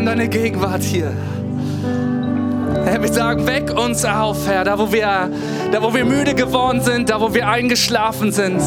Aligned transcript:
in 0.00 0.06
deine 0.06 0.28
Gegenwart 0.28 0.82
hier. 0.82 1.12
Herr, 2.86 3.02
wir 3.02 3.12
sagen, 3.12 3.46
weck 3.46 3.78
uns 3.78 4.02
auf, 4.04 4.48
Herr, 4.48 4.64
da 4.64 4.78
wo, 4.78 4.90
wir, 4.90 5.28
da 5.70 5.82
wo 5.82 5.92
wir 5.92 6.06
müde 6.06 6.34
geworden 6.34 6.80
sind, 6.80 7.10
da 7.10 7.20
wo 7.20 7.34
wir 7.34 7.46
eingeschlafen 7.46 8.32
sind, 8.32 8.62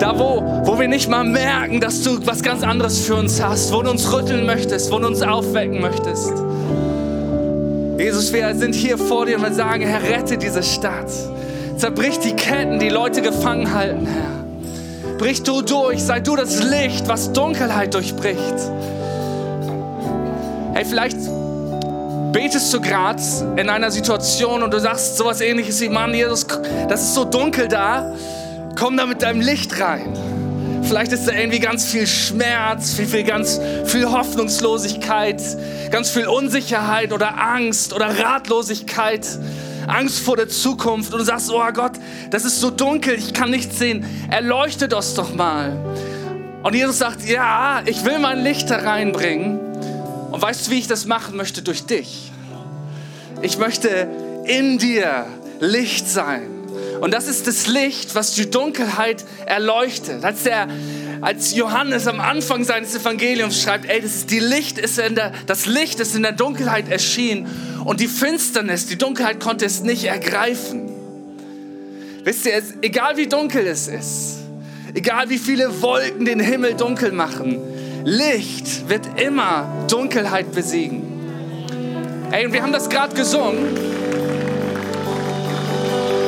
da 0.00 0.18
wo, 0.18 0.42
wo 0.64 0.78
wir 0.78 0.88
nicht 0.88 1.08
mal 1.08 1.22
merken, 1.22 1.80
dass 1.80 2.02
du 2.02 2.18
was 2.26 2.42
ganz 2.42 2.64
anderes 2.64 3.06
für 3.06 3.14
uns 3.14 3.40
hast, 3.40 3.72
wo 3.72 3.80
du 3.82 3.90
uns 3.90 4.12
rütteln 4.12 4.44
möchtest, 4.44 4.90
wo 4.90 4.98
du 4.98 5.06
uns 5.06 5.22
aufwecken 5.22 5.80
möchtest. 5.80 6.32
Jesus, 7.96 8.32
wir 8.32 8.52
sind 8.56 8.74
hier 8.74 8.98
vor 8.98 9.26
dir 9.26 9.36
und 9.36 9.44
wir 9.44 9.52
sagen, 9.52 9.86
Herr, 9.86 10.02
rette 10.02 10.36
diese 10.36 10.64
Stadt. 10.64 11.10
Zerbrich 11.76 12.18
die 12.18 12.34
Ketten, 12.34 12.80
die 12.80 12.88
Leute 12.88 13.22
gefangen 13.22 13.72
halten, 13.72 14.06
Herr. 14.06 15.14
Brich 15.18 15.44
du 15.44 15.62
durch, 15.62 16.02
sei 16.02 16.18
du 16.18 16.34
das 16.34 16.62
Licht, 16.64 17.08
was 17.08 17.32
Dunkelheit 17.32 17.94
durchbricht. 17.94 18.70
Hey, 20.76 20.84
vielleicht 20.84 21.16
betest 22.32 22.74
du 22.74 22.82
gerade 22.82 23.22
in 23.56 23.70
einer 23.70 23.90
Situation 23.90 24.62
und 24.62 24.74
du 24.74 24.78
sagst 24.78 25.16
sowas 25.16 25.40
ähnliches 25.40 25.80
wie, 25.80 25.88
Mann, 25.88 26.12
Jesus, 26.12 26.46
das 26.86 27.00
ist 27.00 27.14
so 27.14 27.24
dunkel 27.24 27.66
da, 27.66 28.14
komm 28.78 28.98
da 28.98 29.06
mit 29.06 29.22
deinem 29.22 29.40
Licht 29.40 29.80
rein. 29.80 30.12
Vielleicht 30.82 31.12
ist 31.12 31.26
da 31.26 31.32
irgendwie 31.32 31.60
ganz 31.60 31.86
viel 31.86 32.06
Schmerz, 32.06 32.92
viel, 32.92 33.06
viel, 33.06 33.24
ganz 33.24 33.58
viel 33.86 34.04
Hoffnungslosigkeit, 34.04 35.40
ganz 35.90 36.10
viel 36.10 36.26
Unsicherheit 36.26 37.14
oder 37.14 37.40
Angst 37.40 37.94
oder 37.94 38.10
Ratlosigkeit, 38.22 39.26
Angst 39.86 40.18
vor 40.18 40.36
der 40.36 40.50
Zukunft. 40.50 41.10
Und 41.14 41.20
du 41.20 41.24
sagst, 41.24 41.50
oh 41.50 41.72
Gott, 41.72 41.92
das 42.28 42.44
ist 42.44 42.60
so 42.60 42.68
dunkel, 42.70 43.14
ich 43.14 43.32
kann 43.32 43.50
nichts 43.50 43.78
sehen. 43.78 44.04
Erleuchtet 44.30 44.92
das 44.92 45.14
doch 45.14 45.34
mal. 45.34 45.72
Und 46.62 46.74
Jesus 46.74 46.98
sagt, 46.98 47.24
ja, 47.26 47.80
ich 47.86 48.04
will 48.04 48.18
mein 48.18 48.40
Licht 48.40 48.68
da 48.68 48.76
reinbringen. 48.76 49.65
Und 50.30 50.42
weißt 50.42 50.66
du, 50.66 50.70
wie 50.70 50.78
ich 50.78 50.86
das 50.86 51.06
machen 51.06 51.36
möchte? 51.36 51.62
Durch 51.62 51.84
dich. 51.84 52.30
Ich 53.42 53.58
möchte 53.58 54.08
in 54.46 54.78
dir 54.78 55.26
Licht 55.60 56.08
sein. 56.08 56.56
Und 57.00 57.12
das 57.12 57.28
ist 57.28 57.46
das 57.46 57.66
Licht, 57.66 58.14
was 58.14 58.32
die 58.32 58.50
Dunkelheit 58.50 59.24
erleuchtet. 59.44 60.24
Als, 60.24 60.42
der, 60.44 60.68
als 61.20 61.54
Johannes 61.54 62.06
am 62.06 62.20
Anfang 62.20 62.64
seines 62.64 62.94
Evangeliums 62.94 63.60
schreibt, 63.62 63.86
ey, 63.86 64.00
das, 64.00 64.26
die 64.26 64.38
Licht 64.38 64.78
ist 64.78 64.98
in 64.98 65.14
der, 65.14 65.32
das 65.46 65.66
Licht 65.66 66.00
ist 66.00 66.14
in 66.14 66.22
der 66.22 66.32
Dunkelheit 66.32 66.88
erschienen 66.88 67.46
und 67.84 68.00
die 68.00 68.08
Finsternis, 68.08 68.86
die 68.86 68.96
Dunkelheit 68.96 69.40
konnte 69.40 69.64
es 69.64 69.82
nicht 69.82 70.04
ergreifen. 70.04 70.90
Wisst 72.24 72.46
ihr, 72.46 72.62
egal 72.82 73.16
wie 73.16 73.28
dunkel 73.28 73.66
es 73.66 73.86
ist, 73.88 74.38
egal 74.94 75.28
wie 75.30 75.38
viele 75.38 75.80
Wolken 75.82 76.24
den 76.24 76.40
Himmel 76.40 76.74
dunkel 76.74 77.12
machen, 77.12 77.60
Licht 78.08 78.88
wird 78.88 79.20
immer 79.20 79.66
Dunkelheit 79.88 80.52
besiegen. 80.52 81.02
Ey, 82.30 82.46
und 82.46 82.52
wir 82.52 82.62
haben 82.62 82.72
das 82.72 82.88
gerade 82.88 83.16
gesungen. 83.16 83.76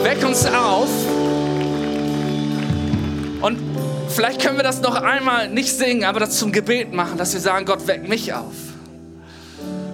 Weck 0.03 0.27
uns 0.27 0.45
auf. 0.47 0.89
Und 3.43 3.61
vielleicht 4.09 4.43
können 4.43 4.57
wir 4.57 4.65
das 4.65 4.83
noch 4.83 4.97
einmal 4.97 5.51
nicht 5.51 5.73
singen, 5.73 6.03
aber 6.03 6.19
das 6.19 6.37
zum 6.37 6.51
Gebet 6.51 6.93
machen, 6.93 7.17
dass 7.17 7.33
wir 7.33 7.41
sagen, 7.41 7.65
Gott, 7.65 7.87
weck 7.87 8.09
mich 8.09 8.33
auf. 8.35 8.55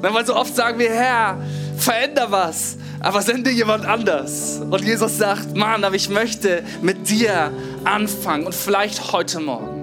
Weil 0.01 0.25
so 0.25 0.37
oft 0.37 0.57
sagen 0.57 0.79
wir, 0.79 0.91
Herr, 0.91 1.37
veränder 1.77 2.31
was, 2.31 2.79
aber 3.01 3.21
sende 3.21 3.51
jemand 3.51 3.85
anders. 3.85 4.63
Und 4.71 4.83
Jesus 4.83 5.19
sagt, 5.19 5.55
Mann, 5.55 5.85
aber 5.85 5.97
ich 5.97 6.09
möchte 6.09 6.63
mit 6.81 7.11
dir 7.11 7.53
anfangen 7.85 8.47
und 8.47 8.55
vielleicht 8.55 9.13
heute 9.13 9.41
Morgen. 9.41 9.74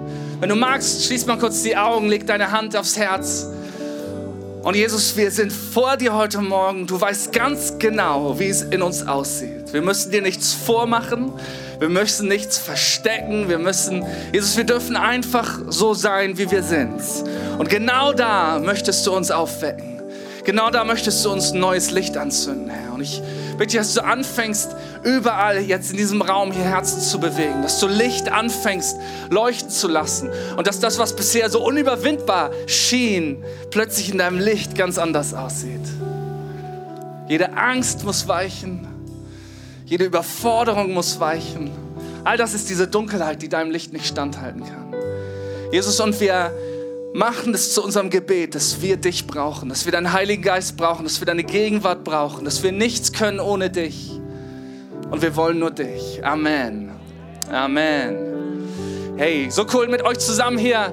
Wenn 0.42 0.48
du 0.48 0.56
magst, 0.56 1.04
schließ 1.04 1.26
mal 1.26 1.38
kurz 1.38 1.62
die 1.62 1.76
Augen, 1.76 2.08
leg 2.08 2.26
deine 2.26 2.50
Hand 2.50 2.74
aufs 2.74 2.96
Herz. 2.96 3.46
Und 4.64 4.74
Jesus, 4.74 5.16
wir 5.16 5.30
sind 5.30 5.52
vor 5.52 5.96
dir 5.96 6.14
heute 6.14 6.40
Morgen. 6.40 6.88
Du 6.88 7.00
weißt 7.00 7.32
ganz 7.32 7.78
genau, 7.78 8.40
wie 8.40 8.48
es 8.48 8.62
in 8.62 8.82
uns 8.82 9.06
aussieht. 9.06 9.72
Wir 9.72 9.82
müssen 9.82 10.10
dir 10.10 10.20
nichts 10.20 10.52
vormachen. 10.52 11.32
Wir 11.78 11.88
müssen 11.88 12.26
nichts 12.26 12.58
verstecken. 12.58 13.48
Wir 13.48 13.60
müssen, 13.60 14.04
Jesus, 14.32 14.56
wir 14.56 14.64
dürfen 14.64 14.96
einfach 14.96 15.60
so 15.68 15.94
sein, 15.94 16.36
wie 16.38 16.50
wir 16.50 16.64
sind. 16.64 17.00
Und 17.58 17.70
genau 17.70 18.12
da 18.12 18.58
möchtest 18.58 19.06
du 19.06 19.12
uns 19.12 19.30
aufwecken. 19.30 20.02
Genau 20.42 20.70
da 20.70 20.82
möchtest 20.82 21.24
du 21.24 21.30
uns 21.30 21.52
neues 21.52 21.92
Licht 21.92 22.16
anzünden, 22.16 22.68
Herr. 22.68 22.94
Und 22.94 23.00
ich 23.00 23.22
bitte, 23.58 23.76
dass 23.76 23.94
du 23.94 24.02
anfängst, 24.02 24.74
überall 25.04 25.60
jetzt 25.60 25.90
in 25.90 25.96
diesem 25.96 26.22
Raum 26.22 26.52
hier 26.52 26.64
Herzen 26.64 27.00
zu 27.00 27.18
bewegen, 27.18 27.62
dass 27.62 27.80
du 27.80 27.86
Licht 27.86 28.30
anfängst, 28.30 28.96
leuchten 29.30 29.70
zu 29.70 29.88
lassen 29.88 30.30
und 30.56 30.66
dass 30.66 30.80
das, 30.80 30.98
was 30.98 31.14
bisher 31.14 31.50
so 31.50 31.64
unüberwindbar 31.64 32.50
schien, 32.66 33.44
plötzlich 33.70 34.10
in 34.10 34.18
deinem 34.18 34.38
Licht 34.38 34.74
ganz 34.76 34.98
anders 34.98 35.34
aussieht. 35.34 35.80
Jede 37.28 37.56
Angst 37.56 38.04
muss 38.04 38.28
weichen, 38.28 38.86
jede 39.84 40.04
Überforderung 40.04 40.92
muss 40.92 41.18
weichen. 41.20 41.70
All 42.24 42.36
das 42.36 42.54
ist 42.54 42.70
diese 42.70 42.86
Dunkelheit, 42.86 43.42
die 43.42 43.48
deinem 43.48 43.70
Licht 43.70 43.92
nicht 43.92 44.06
standhalten 44.06 44.64
kann. 44.64 44.94
Jesus, 45.72 45.98
und 46.00 46.20
wir 46.20 46.52
machen 47.14 47.54
es 47.54 47.74
zu 47.74 47.82
unserem 47.82 48.10
Gebet, 48.10 48.54
dass 48.54 48.80
wir 48.80 48.96
dich 48.96 49.26
brauchen, 49.26 49.68
dass 49.68 49.84
wir 49.84 49.92
deinen 49.92 50.12
Heiligen 50.12 50.42
Geist 50.42 50.76
brauchen, 50.76 51.04
dass 51.04 51.20
wir 51.20 51.26
deine 51.26 51.44
Gegenwart 51.44 52.04
brauchen, 52.04 52.44
dass 52.44 52.62
wir 52.62 52.72
nichts 52.72 53.12
können 53.12 53.40
ohne 53.40 53.70
dich. 53.70 54.21
Und 55.12 55.20
wir 55.20 55.36
wollen 55.36 55.58
nur 55.58 55.70
dich. 55.70 56.24
Amen. 56.24 56.90
Amen. 57.50 58.16
Hey, 59.18 59.50
so 59.50 59.66
cool 59.74 59.86
mit 59.86 60.00
euch 60.02 60.18
zusammen 60.18 60.56
hier 60.56 60.90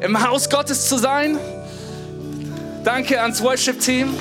im 0.00 0.26
Haus 0.26 0.48
Gottes 0.48 0.88
zu 0.88 0.96
sein. 0.96 1.38
Danke 2.82 3.20
ans 3.20 3.42
Worship-Team. 3.42 4.14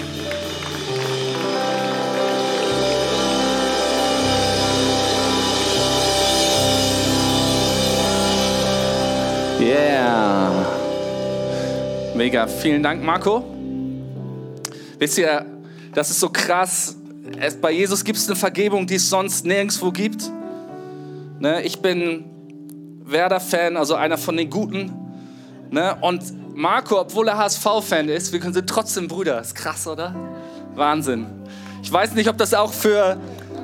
Yeah. 9.62 10.52
Mega. 12.14 12.46
Vielen 12.46 12.84
Dank, 12.84 13.02
Marco. 13.02 13.46
Wisst 14.98 15.18
ihr, 15.18 15.46
das 15.94 16.10
ist 16.10 16.20
so 16.20 16.28
krass. 16.28 16.99
Es, 17.38 17.56
bei 17.56 17.72
Jesus 17.72 18.04
gibt 18.04 18.18
es 18.18 18.28
eine 18.28 18.36
Vergebung, 18.36 18.88
die 18.88 18.96
es 18.96 19.10
sonst 19.10 19.46
nirgendwo 19.46 19.92
gibt. 19.92 20.30
Ne, 21.40 21.62
ich 21.64 21.82
bin 21.82 22.26
Werder-Fan, 23.06 23.78
also 23.78 23.96
einer 23.96 24.18
von 24.18 24.36
den 24.38 24.50
Guten. 24.50 24.94
Ne, 25.72 25.96
und 26.02 26.22
Marco, 26.56 27.00
obwohl 27.00 27.28
er 27.28 27.38
HSV-Fan 27.38 28.10
ist, 28.10 28.34
wir 28.34 28.42
sind 28.42 28.68
trotzdem 28.68 29.08
Brüder. 29.08 29.40
Ist 29.40 29.56
krass, 29.56 29.88
oder? 29.88 30.16
Wahnsinn. 30.76 31.28
Ich 31.82 31.92
weiß 31.92 32.14
nicht, 32.14 32.30
ob 32.30 32.38
das 32.38 32.54
auch 32.54 32.74
für, 32.74 33.18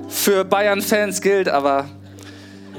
für 0.07 0.45
Bayern-Fans 0.45 1.21
gilt, 1.21 1.49
aber 1.49 1.89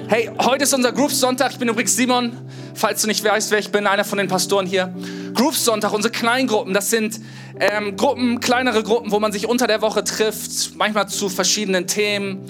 hey, 0.08 0.30
heute 0.38 0.64
ist 0.64 0.72
unser 0.72 0.92
Group-Sonntag. 0.92 1.52
Ich 1.52 1.58
bin 1.58 1.68
übrigens 1.68 1.96
Simon, 1.96 2.32
falls 2.76 3.02
du 3.02 3.08
nicht 3.08 3.24
weißt, 3.24 3.50
wer 3.50 3.58
ich 3.58 3.72
bin, 3.72 3.86
einer 3.86 4.04
von 4.04 4.18
den 4.18 4.28
Pastoren 4.28 4.66
hier. 4.66 4.94
Group-Sonntag, 5.34 5.92
unsere 5.92 6.12
Kleingruppen, 6.12 6.74
das 6.74 6.90
sind 6.90 7.20
ähm, 7.58 7.96
Gruppen, 7.96 8.40
kleinere 8.40 8.82
Gruppen, 8.82 9.10
wo 9.10 9.18
man 9.18 9.32
sich 9.32 9.48
unter 9.48 9.66
der 9.66 9.82
Woche 9.82 10.04
trifft, 10.04 10.76
manchmal 10.76 11.08
zu 11.08 11.28
verschiedenen 11.28 11.86
Themen, 11.86 12.40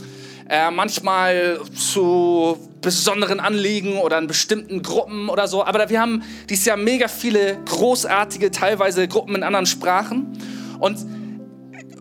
äh, 0.49 0.71
manchmal 0.71 1.61
zu 1.75 2.59
besonderen 2.81 3.41
Anliegen 3.41 3.99
oder 3.99 4.19
in 4.19 4.27
bestimmten 4.27 4.83
Gruppen 4.83 5.29
oder 5.29 5.49
so. 5.49 5.65
Aber 5.65 5.89
wir 5.89 6.01
haben 6.01 6.23
dieses 6.49 6.65
Jahr 6.65 6.77
mega 6.77 7.09
viele 7.09 7.59
großartige, 7.65 8.51
teilweise 8.51 9.09
Gruppen 9.09 9.35
in 9.35 9.43
anderen 9.43 9.67
Sprachen. 9.67 10.39
Und 10.79 10.99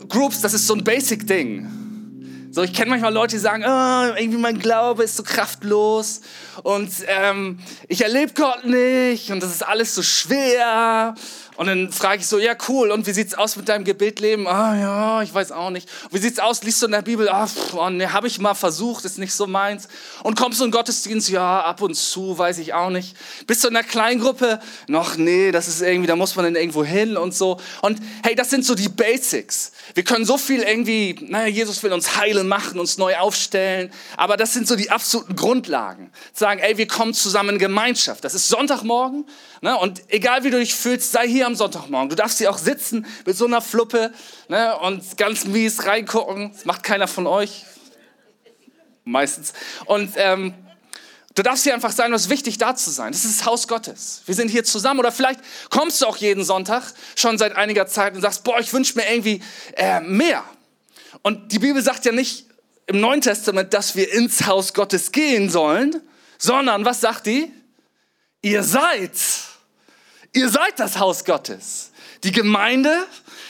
Groups, 0.08 0.40
das 0.40 0.54
ist 0.54 0.66
so 0.66 0.74
ein 0.74 0.84
Basic-Ding. 0.84 1.75
So, 2.56 2.62
ich 2.62 2.72
kenne 2.72 2.88
manchmal 2.88 3.12
Leute, 3.12 3.36
die 3.36 3.38
sagen, 3.38 3.64
oh, 3.66 4.18
irgendwie 4.18 4.38
mein 4.38 4.58
Glaube 4.58 5.04
ist 5.04 5.14
so 5.14 5.22
kraftlos 5.22 6.22
und 6.62 6.90
ähm, 7.06 7.58
ich 7.86 8.02
erlebe 8.02 8.32
Gott 8.32 8.64
nicht 8.64 9.30
und 9.30 9.42
das 9.42 9.50
ist 9.50 9.62
alles 9.62 9.94
so 9.94 10.02
schwer 10.02 11.14
und 11.56 11.66
dann 11.66 11.92
frage 11.92 12.20
ich 12.20 12.26
so, 12.26 12.38
ja 12.38 12.54
cool, 12.68 12.90
und 12.90 13.06
wie 13.06 13.12
sieht's 13.12 13.34
aus 13.34 13.56
mit 13.56 13.68
deinem 13.68 13.84
Gebetsleben? 13.84 14.46
Ah 14.46 14.76
ja, 14.76 15.22
ich 15.22 15.32
weiß 15.32 15.52
auch 15.52 15.70
nicht. 15.70 15.88
Wie 16.10 16.18
sieht's 16.18 16.38
aus? 16.38 16.62
Liest 16.62 16.82
du 16.82 16.86
in 16.86 16.92
der 16.92 17.02
Bibel? 17.02 17.28
Ah, 17.28 17.48
oh, 17.74 17.88
ne, 17.88 18.12
habe 18.12 18.26
ich 18.26 18.38
mal 18.38 18.54
versucht, 18.54 19.04
ist 19.04 19.18
nicht 19.18 19.32
so 19.32 19.46
meins. 19.46 19.88
Und 20.22 20.36
kommst 20.36 20.60
du 20.60 20.64
in 20.64 20.70
Gottesdienst? 20.70 21.28
Ja, 21.28 21.62
ab 21.62 21.80
und 21.80 21.94
zu, 21.94 22.36
weiß 22.36 22.58
ich 22.58 22.74
auch 22.74 22.90
nicht. 22.90 23.16
Bist 23.46 23.64
du 23.64 23.68
in 23.68 23.76
einer 23.76 23.86
Kleingruppe? 23.86 24.60
Noch 24.86 25.16
nee, 25.16 25.50
das 25.50 25.68
ist 25.68 25.82
irgendwie, 25.82 26.06
da 26.06 26.16
muss 26.16 26.36
man 26.36 26.44
dann 26.44 26.56
irgendwo 26.56 26.84
hin 26.84 27.16
und 27.16 27.34
so. 27.34 27.58
Und 27.82 28.00
hey, 28.22 28.34
das 28.34 28.50
sind 28.50 28.64
so 28.64 28.74
die 28.74 28.88
Basics. 28.88 29.72
Wir 29.94 30.04
können 30.04 30.24
so 30.24 30.36
viel 30.36 30.62
irgendwie, 30.62 31.16
naja, 31.28 31.46
Jesus 31.46 31.82
will 31.82 31.92
uns 31.92 32.16
heilen 32.16 32.48
machen, 32.48 32.78
uns 32.78 32.98
neu 32.98 33.16
aufstellen, 33.16 33.90
aber 34.16 34.36
das 34.36 34.52
sind 34.52 34.68
so 34.68 34.76
die 34.76 34.90
absoluten 34.90 35.36
Grundlagen. 35.36 36.10
Sagen, 36.32 36.60
ey, 36.60 36.76
wir 36.76 36.86
kommen 36.86 37.14
zusammen 37.14 37.50
in 37.50 37.58
Gemeinschaft. 37.58 38.24
Das 38.24 38.34
ist 38.34 38.48
Sonntagmorgen 38.48 39.24
ne? 39.60 39.76
und 39.76 40.02
egal 40.08 40.44
wie 40.44 40.50
du 40.50 40.58
dich 40.58 40.74
fühlst, 40.74 41.12
sei 41.12 41.26
hier 41.28 41.45
am 41.46 41.54
Sonntagmorgen. 41.54 42.10
Du 42.10 42.16
darfst 42.16 42.38
hier 42.38 42.50
auch 42.50 42.58
sitzen 42.58 43.06
mit 43.24 43.36
so 43.36 43.46
einer 43.46 43.60
Fluppe 43.60 44.12
ne? 44.48 44.78
und 44.80 45.16
ganz 45.16 45.44
mies 45.44 45.86
reingucken. 45.86 46.52
Das 46.52 46.64
macht 46.64 46.82
keiner 46.82 47.08
von 47.08 47.26
euch. 47.26 47.64
Meistens. 49.04 49.52
Und 49.86 50.12
ähm, 50.16 50.54
Du 51.36 51.42
darfst 51.42 51.64
hier 51.64 51.74
einfach 51.74 51.92
sein, 51.92 52.12
was 52.12 52.30
wichtig 52.30 52.56
da 52.56 52.74
zu 52.74 52.90
sein. 52.90 53.12
Das 53.12 53.26
ist 53.26 53.40
das 53.40 53.46
Haus 53.46 53.68
Gottes. 53.68 54.22
Wir 54.24 54.34
sind 54.34 54.48
hier 54.48 54.64
zusammen. 54.64 55.00
Oder 55.00 55.12
vielleicht 55.12 55.40
kommst 55.68 56.00
du 56.00 56.06
auch 56.06 56.16
jeden 56.16 56.42
Sonntag 56.44 56.94
schon 57.14 57.36
seit 57.36 57.54
einiger 57.56 57.86
Zeit 57.86 58.14
und 58.14 58.22
sagst, 58.22 58.42
boah, 58.42 58.58
ich 58.58 58.72
wünsche 58.72 58.96
mir 58.96 59.06
irgendwie 59.06 59.42
äh, 59.76 60.00
mehr. 60.00 60.42
Und 61.20 61.52
die 61.52 61.58
Bibel 61.58 61.82
sagt 61.82 62.06
ja 62.06 62.12
nicht 62.12 62.46
im 62.86 63.00
Neuen 63.00 63.20
Testament, 63.20 63.74
dass 63.74 63.96
wir 63.96 64.10
ins 64.14 64.46
Haus 64.46 64.72
Gottes 64.72 65.12
gehen 65.12 65.50
sollen, 65.50 66.00
sondern 66.38 66.86
was 66.86 67.02
sagt 67.02 67.26
die? 67.26 67.52
Ihr 68.40 68.62
seid. 68.62 69.12
Ihr 70.36 70.50
seid 70.50 70.78
das 70.78 70.98
Haus 70.98 71.24
Gottes. 71.24 71.92
Die 72.22 72.30
Gemeinde, 72.30 73.06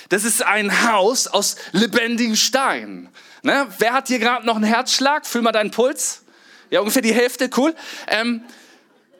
das 0.08 0.22
ist 0.22 0.40
ein 0.44 0.88
Haus 0.88 1.26
aus 1.26 1.56
lebendigen 1.72 2.36
Steinen. 2.36 3.08
Ne? 3.42 3.66
Wer 3.78 3.92
hat 3.92 4.06
hier 4.06 4.20
gerade 4.20 4.46
noch 4.46 4.54
einen 4.54 4.64
Herzschlag? 4.64 5.26
Fühl 5.26 5.42
mal 5.42 5.50
deinen 5.50 5.72
Puls. 5.72 6.22
Ja, 6.70 6.78
ungefähr 6.78 7.02
die 7.02 7.12
Hälfte, 7.12 7.50
cool. 7.56 7.74
Ähm, 8.06 8.44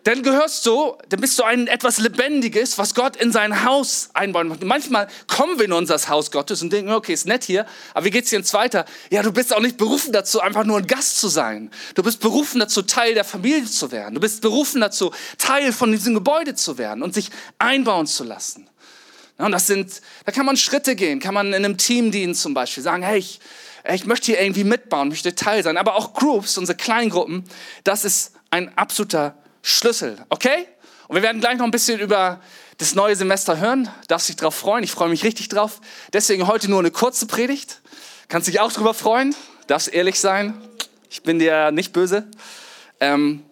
dann 0.07 0.23
gehörst 0.23 0.65
du, 0.67 0.97
dann 1.09 1.21
bist 1.21 1.37
du 1.37 1.43
ein 1.43 1.67
etwas 1.67 1.99
Lebendiges, 1.99 2.79
was 2.79 2.95
Gott 2.95 3.17
in 3.17 3.33
sein 3.33 3.65
Haus 3.65 4.11
einbauen 4.15 4.47
macht. 4.47 4.63
Manchmal 4.63 5.09
kommen 5.27 5.59
wir 5.59 5.65
in 5.65 5.73
unser 5.73 5.97
Haus 6.09 6.31
Gottes 6.31 6.63
und 6.63 6.73
denken, 6.73 6.93
okay, 6.93 7.13
ist 7.13 7.27
nett 7.27 7.43
hier, 7.43 7.67
aber 7.93 8.05
wie 8.05 8.11
geht's 8.11 8.31
dir 8.31 8.39
jetzt 8.39 8.55
weiter? 8.55 8.85
Ja, 9.11 9.23
du 9.23 9.33
bist 9.33 9.53
auch 9.53 9.61
nicht 9.61 9.77
berufen 9.77 10.13
dazu, 10.13 10.41
einfach 10.41 10.63
nur 10.63 10.79
ein 10.79 10.87
Gast 10.87 11.19
zu 11.19 11.27
sein. 11.27 11.73
Du 11.97 12.05
bist 12.05 12.21
berufen 12.21 12.61
dazu, 12.61 12.83
Teil 12.83 13.15
der 13.15 13.25
Familie 13.25 13.65
zu 13.65 13.91
werden. 13.91 14.15
Du 14.15 14.21
bist 14.21 14.43
berufen 14.43 14.81
dazu, 14.81 15.11
Teil 15.39 15.73
von 15.73 15.91
diesem 15.91 16.15
Gebäude 16.15 16.55
zu 16.55 16.79
werden 16.79 17.03
und 17.03 17.13
sich 17.13 17.31
einbauen 17.59 18.07
zu 18.07 18.23
lassen. 18.23 18.69
Ja, 19.41 19.47
und 19.47 19.53
das 19.53 19.67
sind, 19.67 20.03
da 20.25 20.31
kann 20.31 20.47
man 20.47 20.57
Schritte 20.57 20.95
gehen, 20.95 21.19
kann 21.19 21.35
man 21.35 21.49
in 21.49 21.65
einem 21.65 21.79
Team 21.79 22.13
dienen 22.13 22.37
zum 22.37 22.55
Beispiel, 22.55 22.85
sagen, 22.85 23.03
hey, 23.03 23.19
ich, 23.19 23.41
ich 23.93 24.07
möchte 24.07 24.27
hier 24.27 24.41
irgendwie 24.41 24.63
mitbauen, 24.63 25.09
möchte 25.09 25.35
Teil 25.35 25.65
sein. 25.65 25.77
Aber 25.77 25.97
auch 25.97 26.15
Groups, 26.15 26.57
unsere 26.59 26.77
Kleingruppen, 26.77 27.43
das 27.83 28.05
ist 28.05 28.35
ein 28.51 28.79
absoluter 28.79 29.35
Schlüssel, 29.69 30.25
okay? 30.29 30.69
Und 31.09 31.17
wir 31.17 31.23
werden 31.23 31.41
gleich 31.41 31.59
noch 31.59 31.65
ein 31.65 31.73
bisschen 31.73 31.99
über 31.99 32.41
das 32.79 32.95
neue 32.95 33.17
Semester 33.17 33.59
hören. 33.59 33.91
Darfst 34.07 34.29
dich 34.29 34.37
drauf 34.37 34.55
freuen? 34.55 34.85
Ich 34.85 34.93
freue 34.93 35.09
mich 35.09 35.25
richtig 35.25 35.49
drauf. 35.49 35.81
Deswegen 36.13 36.47
heute 36.47 36.71
nur 36.71 36.79
eine 36.79 36.93
kurze 36.93 37.27
Predigt. 37.27 37.81
Kannst 38.29 38.47
dich 38.47 38.61
auch 38.61 38.73
drüber 38.73 38.95
freuen. 38.95 39.35
Darfst 39.67 39.93
ehrlich 39.93 40.21
sein. 40.21 40.55
Ich 41.11 41.25
bin 41.25 41.41
dir 41.41 41.73
nicht 41.73 41.93
böse. 41.93 42.31
Ähm, 43.01 43.45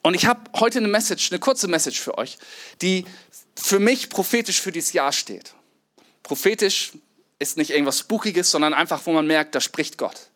und 0.00 0.14
ich 0.14 0.24
habe 0.24 0.40
heute 0.58 0.78
eine 0.78 0.88
Message, 0.88 1.30
eine 1.30 1.40
kurze 1.40 1.68
Message 1.68 2.00
für 2.00 2.16
euch, 2.16 2.38
die 2.80 3.04
für 3.54 3.80
mich 3.80 4.08
prophetisch 4.08 4.62
für 4.62 4.72
dieses 4.72 4.94
Jahr 4.94 5.12
steht. 5.12 5.52
Prophetisch 6.22 6.92
ist 7.38 7.58
nicht 7.58 7.70
irgendwas 7.70 7.98
Spookiges, 7.98 8.50
sondern 8.50 8.72
einfach, 8.72 9.02
wo 9.04 9.12
man 9.12 9.26
merkt, 9.26 9.54
da 9.54 9.60
spricht 9.60 9.98
Gott. 9.98 10.27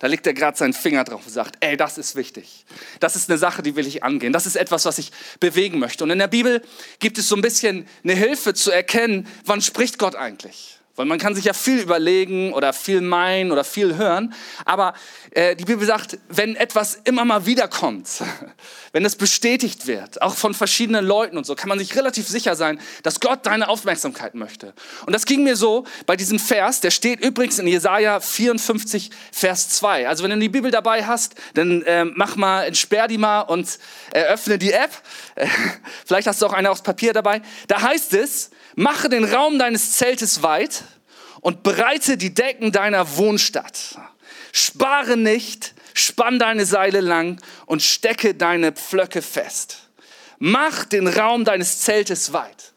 Da 0.00 0.06
legt 0.06 0.26
er 0.26 0.32
gerade 0.32 0.56
seinen 0.56 0.72
Finger 0.72 1.04
drauf 1.04 1.26
und 1.26 1.32
sagt, 1.32 1.56
ey, 1.60 1.76
das 1.76 1.98
ist 1.98 2.16
wichtig. 2.16 2.64
Das 3.00 3.16
ist 3.16 3.28
eine 3.28 3.38
Sache, 3.38 3.62
die 3.62 3.76
will 3.76 3.86
ich 3.86 4.02
angehen. 4.02 4.32
Das 4.32 4.46
ist 4.46 4.56
etwas, 4.56 4.86
was 4.86 4.98
ich 4.98 5.12
bewegen 5.40 5.78
möchte. 5.78 6.02
Und 6.02 6.10
in 6.10 6.18
der 6.18 6.26
Bibel 6.26 6.62
gibt 7.00 7.18
es 7.18 7.28
so 7.28 7.36
ein 7.36 7.42
bisschen 7.42 7.86
eine 8.02 8.14
Hilfe 8.14 8.54
zu 8.54 8.70
erkennen, 8.70 9.28
wann 9.44 9.60
spricht 9.60 9.98
Gott 9.98 10.16
eigentlich. 10.16 10.79
Weil 10.96 11.06
man 11.06 11.18
kann 11.18 11.34
sich 11.34 11.44
ja 11.44 11.52
viel 11.52 11.78
überlegen 11.78 12.52
oder 12.52 12.72
viel 12.72 13.00
meinen 13.00 13.52
oder 13.52 13.64
viel 13.64 13.96
hören. 13.96 14.34
Aber 14.64 14.94
äh, 15.30 15.56
die 15.56 15.64
Bibel 15.64 15.86
sagt, 15.86 16.18
wenn 16.28 16.56
etwas 16.56 17.00
immer 17.04 17.24
mal 17.24 17.46
wiederkommt, 17.46 18.08
wenn 18.92 19.04
es 19.04 19.14
bestätigt 19.14 19.86
wird, 19.86 20.20
auch 20.20 20.34
von 20.34 20.52
verschiedenen 20.52 21.06
Leuten 21.06 21.38
und 21.38 21.46
so, 21.46 21.54
kann 21.54 21.68
man 21.68 21.78
sich 21.78 21.94
relativ 21.96 22.28
sicher 22.28 22.56
sein, 22.56 22.80
dass 23.02 23.20
Gott 23.20 23.46
deine 23.46 23.68
Aufmerksamkeit 23.68 24.34
möchte. 24.34 24.74
Und 25.06 25.12
das 25.12 25.26
ging 25.26 25.44
mir 25.44 25.56
so 25.56 25.84
bei 26.06 26.16
diesem 26.16 26.38
Vers, 26.38 26.80
der 26.80 26.90
steht 26.90 27.20
übrigens 27.20 27.58
in 27.58 27.66
Jesaja 27.66 28.18
54, 28.18 29.10
Vers 29.32 29.68
2. 29.70 30.08
Also 30.08 30.24
wenn 30.24 30.30
du 30.30 30.38
die 30.38 30.48
Bibel 30.48 30.70
dabei 30.70 31.06
hast, 31.06 31.34
dann 31.54 31.82
äh, 31.82 32.04
mach 32.04 32.36
mal, 32.36 32.64
entsperr 32.64 33.06
die 33.06 33.18
mal 33.18 33.42
und 33.42 33.78
eröffne 34.12 34.58
die 34.58 34.72
App. 34.72 34.90
vielleicht 36.04 36.26
hast 36.26 36.42
du 36.42 36.46
auch 36.46 36.52
eine 36.52 36.70
aufs 36.70 36.82
Papier 36.82 37.12
dabei. 37.12 37.42
Da 37.68 37.80
heißt 37.80 38.12
es, 38.14 38.50
mache 38.80 39.10
den 39.10 39.24
Raum 39.24 39.58
deines 39.58 39.92
Zeltes 39.92 40.42
weit 40.42 40.84
und 41.42 41.62
breite 41.62 42.16
die 42.16 42.32
Decken 42.32 42.72
deiner 42.72 43.16
Wohnstadt. 43.16 43.98
Spare 44.52 45.18
nicht, 45.18 45.74
spann 45.92 46.38
deine 46.38 46.64
Seile 46.64 47.00
lang 47.00 47.40
und 47.66 47.82
stecke 47.82 48.34
deine 48.34 48.72
Pflöcke 48.72 49.20
fest. 49.20 49.90
Mach 50.38 50.86
den 50.86 51.06
Raum 51.06 51.44
deines 51.44 51.80
Zeltes 51.80 52.32
weit. 52.32 52.72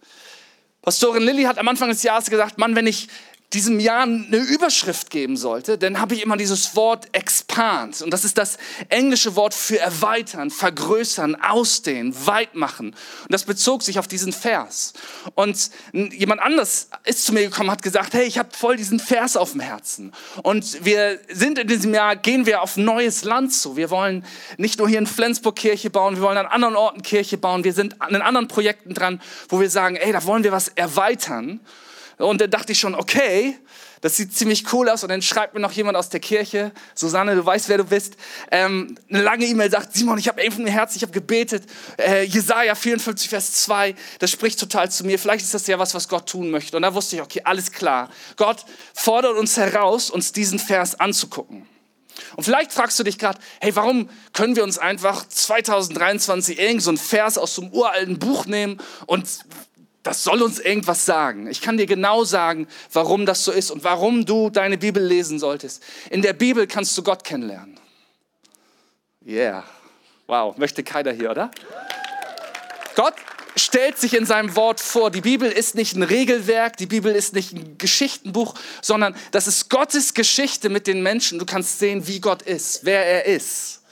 Pastorin 0.81 1.23
Lilly 1.23 1.43
hat 1.43 1.57
am 1.57 1.69
Anfang 1.69 1.87
des 1.87 2.03
Jahres 2.03 2.29
gesagt, 2.29 2.57
Mann, 2.57 2.75
wenn 2.75 2.87
ich 2.87 3.07
diesem 3.53 3.79
Jahr 3.79 4.03
eine 4.03 4.37
Überschrift 4.37 5.09
geben 5.09 5.37
sollte, 5.37 5.77
dann 5.77 5.99
habe 5.99 6.15
ich 6.15 6.23
immer 6.23 6.37
dieses 6.37 6.75
Wort 6.75 7.07
expand. 7.11 8.01
Und 8.01 8.11
das 8.11 8.25
ist 8.25 8.37
das 8.37 8.57
englische 8.89 9.35
Wort 9.35 9.53
für 9.53 9.79
erweitern, 9.79 10.49
vergrößern, 10.49 11.35
ausdehnen, 11.35 12.15
weit 12.25 12.55
machen. 12.55 12.87
Und 12.87 13.31
das 13.31 13.43
bezog 13.43 13.83
sich 13.83 13.99
auf 13.99 14.07
diesen 14.07 14.33
Vers. 14.33 14.93
Und 15.35 15.69
jemand 15.93 16.41
anders 16.41 16.89
ist 17.05 17.25
zu 17.25 17.33
mir 17.33 17.43
gekommen, 17.43 17.69
hat 17.69 17.83
gesagt, 17.83 18.13
hey, 18.13 18.25
ich 18.25 18.37
habe 18.37 18.49
voll 18.51 18.75
diesen 18.75 18.99
Vers 18.99 19.37
auf 19.37 19.51
dem 19.51 19.61
Herzen. 19.61 20.11
Und 20.41 20.83
wir 20.83 21.19
sind 21.29 21.59
in 21.59 21.67
diesem 21.67 21.93
Jahr, 21.93 22.15
gehen 22.15 22.45
wir 22.45 22.61
auf 22.61 22.77
neues 22.77 23.23
Land 23.23 23.53
zu. 23.53 23.77
Wir 23.77 23.89
wollen 23.91 24.25
nicht 24.57 24.79
nur 24.79 24.89
hier 24.89 24.99
in 24.99 25.07
Flensburg 25.07 25.55
Kirche 25.55 25.89
bauen, 25.89 26.15
wir 26.15 26.23
wollen 26.23 26.37
an 26.37 26.47
anderen 26.47 26.75
Orten 26.75 27.03
Kirche 27.03 27.37
bauen. 27.37 27.63
Wir 27.63 27.73
sind 27.73 28.01
an 28.01 28.15
anderen 28.15 28.47
Projekten 28.47 28.93
dran, 28.93 29.21
wo 29.49 29.59
wir 29.59 29.69
sagen, 29.69 29.95
ey, 29.95 30.11
da 30.11 30.23
wollen 30.25 30.43
wir 30.43 30.51
was 30.51 30.69
erweitern. 30.69 31.59
Und 32.23 32.41
dann 32.41 32.49
dachte 32.49 32.71
ich 32.71 32.79
schon, 32.79 32.95
okay, 32.95 33.57
das 34.01 34.17
sieht 34.17 34.35
ziemlich 34.35 34.71
cool 34.73 34.89
aus. 34.89 35.03
Und 35.03 35.09
dann 35.09 35.21
schreibt 35.21 35.53
mir 35.53 35.61
noch 35.61 35.71
jemand 35.71 35.97
aus 35.97 36.09
der 36.09 36.19
Kirche, 36.19 36.71
Susanne, 36.93 37.35
du 37.35 37.45
weißt, 37.45 37.69
wer 37.69 37.77
du 37.77 37.85
bist, 37.85 38.15
ähm, 38.51 38.97
eine 39.09 39.21
lange 39.21 39.45
E-Mail 39.45 39.71
sagt, 39.71 39.93
Simon, 39.93 40.17
ich 40.17 40.27
habe 40.27 40.41
einfach 40.41 40.59
ein 40.59 40.67
Herz, 40.67 40.95
ich 40.95 41.03
habe 41.03 41.13
gebetet. 41.13 41.63
Äh, 41.97 42.23
Jesaja 42.23 42.75
54, 42.75 43.29
Vers 43.29 43.53
2, 43.63 43.95
das 44.19 44.29
spricht 44.29 44.59
total 44.59 44.91
zu 44.91 45.05
mir. 45.05 45.17
Vielleicht 45.17 45.45
ist 45.45 45.53
das 45.53 45.67
ja 45.67 45.79
was, 45.79 45.93
was 45.93 46.09
Gott 46.09 46.27
tun 46.27 46.51
möchte. 46.51 46.75
Und 46.75 46.83
da 46.83 46.93
wusste 46.93 47.15
ich, 47.15 47.21
okay, 47.21 47.41
alles 47.45 47.71
klar. 47.71 48.09
Gott 48.35 48.65
fordert 48.93 49.37
uns 49.37 49.55
heraus, 49.55 50.09
uns 50.09 50.33
diesen 50.33 50.59
Vers 50.59 50.99
anzugucken. 50.99 51.65
Und 52.35 52.43
vielleicht 52.43 52.71
fragst 52.73 52.99
du 52.99 53.03
dich 53.03 53.17
gerade, 53.17 53.39
hey, 53.59 53.75
warum 53.75 54.09
können 54.33 54.55
wir 54.55 54.63
uns 54.63 54.77
einfach 54.77 55.27
2023 55.27 56.59
irgend 56.59 56.81
so 56.81 56.89
einen 56.89 56.97
Vers 56.97 57.37
aus 57.37 57.55
so 57.55 57.63
einem 57.63 57.71
uralten 57.71 58.19
Buch 58.19 58.45
nehmen 58.45 58.79
und 59.05 59.27
das 60.03 60.23
soll 60.23 60.41
uns 60.41 60.59
irgendwas 60.59 61.05
sagen. 61.05 61.47
Ich 61.47 61.61
kann 61.61 61.77
dir 61.77 61.85
genau 61.85 62.25
sagen, 62.25 62.67
warum 62.91 63.25
das 63.25 63.45
so 63.45 63.51
ist 63.51 63.71
und 63.71 63.85
warum 63.85 64.25
du 64.25 64.49
deine 64.49 64.77
Bibel 64.77 65.03
lesen 65.03 65.39
solltest. 65.39 65.81
In 66.09 66.21
der 66.21 66.33
Bibel 66.33 66.67
kannst 66.67 66.97
du 66.97 67.03
Gott 67.03 67.23
kennenlernen. 67.23 67.79
Yeah. 69.25 69.63
Wow, 70.27 70.57
möchte 70.57 70.83
keiner 70.83 71.13
hier, 71.13 71.31
oder? 71.31 71.51
Gott 72.95 73.13
stellt 73.55 73.97
sich 73.97 74.13
in 74.13 74.25
seinem 74.25 74.55
Wort 74.57 74.81
vor. 74.81 75.09
Die 75.09 75.21
Bibel 75.21 75.49
ist 75.49 75.75
nicht 75.75 75.95
ein 75.95 76.03
Regelwerk, 76.03 76.75
die 76.75 76.85
Bibel 76.85 77.15
ist 77.15 77.33
nicht 77.33 77.53
ein 77.53 77.77
Geschichtenbuch, 77.77 78.55
sondern 78.81 79.15
das 79.31 79.47
ist 79.47 79.69
Gottes 79.69 80.13
Geschichte 80.13 80.67
mit 80.69 80.85
den 80.85 81.01
Menschen. 81.01 81.39
Du 81.39 81.45
kannst 81.45 81.79
sehen, 81.79 82.07
wie 82.07 82.19
Gott 82.19 82.41
ist, 82.41 82.83
wer 82.83 83.05
er 83.05 83.25
ist 83.25 83.82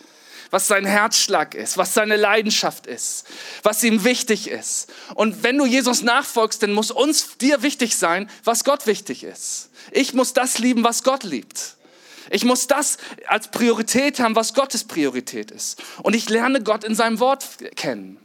was 0.51 0.67
sein 0.67 0.85
Herzschlag 0.85 1.55
ist, 1.55 1.77
was 1.77 1.93
seine 1.93 2.17
Leidenschaft 2.17 2.85
ist, 2.85 3.25
was 3.63 3.81
ihm 3.83 4.03
wichtig 4.03 4.49
ist. 4.49 4.91
Und 5.15 5.43
wenn 5.43 5.57
du 5.57 5.65
Jesus 5.65 6.03
nachfolgst, 6.03 6.61
dann 6.61 6.73
muss 6.73 6.91
uns 6.91 7.37
dir 7.37 7.63
wichtig 7.63 7.95
sein, 7.95 8.29
was 8.43 8.63
Gott 8.63 8.85
wichtig 8.85 9.23
ist. 9.23 9.69
Ich 9.91 10.13
muss 10.13 10.33
das 10.33 10.59
lieben, 10.59 10.83
was 10.83 11.03
Gott 11.03 11.23
liebt. 11.23 11.77
Ich 12.29 12.45
muss 12.45 12.67
das 12.67 12.97
als 13.27 13.49
Priorität 13.49 14.19
haben, 14.19 14.35
was 14.35 14.53
Gottes 14.53 14.83
Priorität 14.83 15.51
ist. 15.51 15.81
Und 16.03 16.15
ich 16.15 16.29
lerne 16.29 16.61
Gott 16.61 16.83
in 16.83 16.95
seinem 16.95 17.19
Wort 17.19 17.45
kennen. 17.75 18.17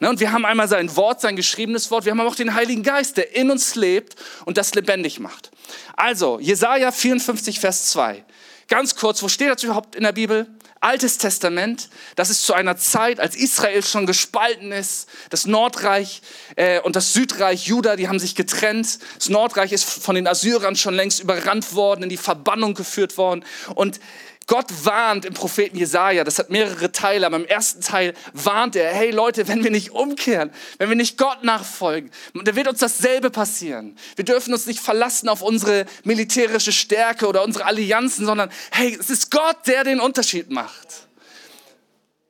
Ne, 0.00 0.08
und 0.08 0.20
wir 0.20 0.32
haben 0.32 0.44
einmal 0.44 0.68
sein 0.68 0.94
Wort, 0.96 1.20
sein 1.20 1.36
geschriebenes 1.36 1.90
Wort. 1.90 2.04
Wir 2.04 2.12
haben 2.12 2.20
aber 2.20 2.30
auch 2.30 2.36
den 2.36 2.54
Heiligen 2.54 2.82
Geist, 2.82 3.16
der 3.16 3.36
in 3.36 3.50
uns 3.50 3.74
lebt 3.74 4.16
und 4.44 4.56
das 4.56 4.74
lebendig 4.74 5.20
macht. 5.20 5.50
Also, 5.96 6.40
Jesaja 6.40 6.90
54, 6.90 7.60
Vers 7.60 7.86
2. 7.90 8.24
Ganz 8.68 8.96
kurz, 8.96 9.22
wo 9.22 9.28
steht 9.28 9.50
das 9.50 9.62
überhaupt 9.62 9.94
in 9.94 10.02
der 10.02 10.12
Bibel? 10.12 10.46
Altes 10.82 11.16
Testament, 11.16 11.88
das 12.16 12.28
ist 12.28 12.44
zu 12.44 12.54
einer 12.54 12.76
Zeit, 12.76 13.20
als 13.20 13.36
Israel 13.36 13.84
schon 13.84 14.04
gespalten 14.04 14.72
ist. 14.72 15.08
Das 15.30 15.46
Nordreich 15.46 16.22
äh, 16.56 16.80
und 16.80 16.96
das 16.96 17.12
Südreich 17.12 17.66
Juda, 17.66 17.94
die 17.94 18.08
haben 18.08 18.18
sich 18.18 18.34
getrennt. 18.34 18.98
Das 19.16 19.28
Nordreich 19.28 19.70
ist 19.70 19.84
von 19.84 20.16
den 20.16 20.26
Assyrern 20.26 20.74
schon 20.74 20.94
längst 20.94 21.20
überrannt 21.20 21.74
worden, 21.74 22.02
in 22.02 22.08
die 22.08 22.16
Verbannung 22.16 22.74
geführt 22.74 23.16
worden. 23.16 23.44
Und 23.76 24.00
Gott 24.46 24.66
warnt 24.84 25.24
im 25.24 25.34
Propheten 25.34 25.76
Jesaja, 25.76 26.24
das 26.24 26.38
hat 26.38 26.50
mehrere 26.50 26.90
Teile, 26.90 27.26
aber 27.26 27.36
im 27.36 27.44
ersten 27.44 27.80
Teil 27.80 28.14
warnt 28.32 28.76
er, 28.76 28.92
hey 28.92 29.10
Leute, 29.10 29.48
wenn 29.48 29.62
wir 29.62 29.70
nicht 29.70 29.90
umkehren, 29.90 30.50
wenn 30.78 30.88
wir 30.88 30.96
nicht 30.96 31.16
Gott 31.16 31.44
nachfolgen, 31.44 32.10
dann 32.34 32.56
wird 32.56 32.68
uns 32.68 32.80
dasselbe 32.80 33.30
passieren. 33.30 33.96
Wir 34.16 34.24
dürfen 34.24 34.52
uns 34.52 34.66
nicht 34.66 34.80
verlassen 34.80 35.28
auf 35.28 35.42
unsere 35.42 35.86
militärische 36.04 36.72
Stärke 36.72 37.26
oder 37.26 37.44
unsere 37.44 37.66
Allianzen, 37.66 38.26
sondern 38.26 38.50
hey, 38.70 38.96
es 38.98 39.10
ist 39.10 39.30
Gott, 39.30 39.66
der 39.66 39.84
den 39.84 40.00
Unterschied 40.00 40.50
macht. 40.50 41.06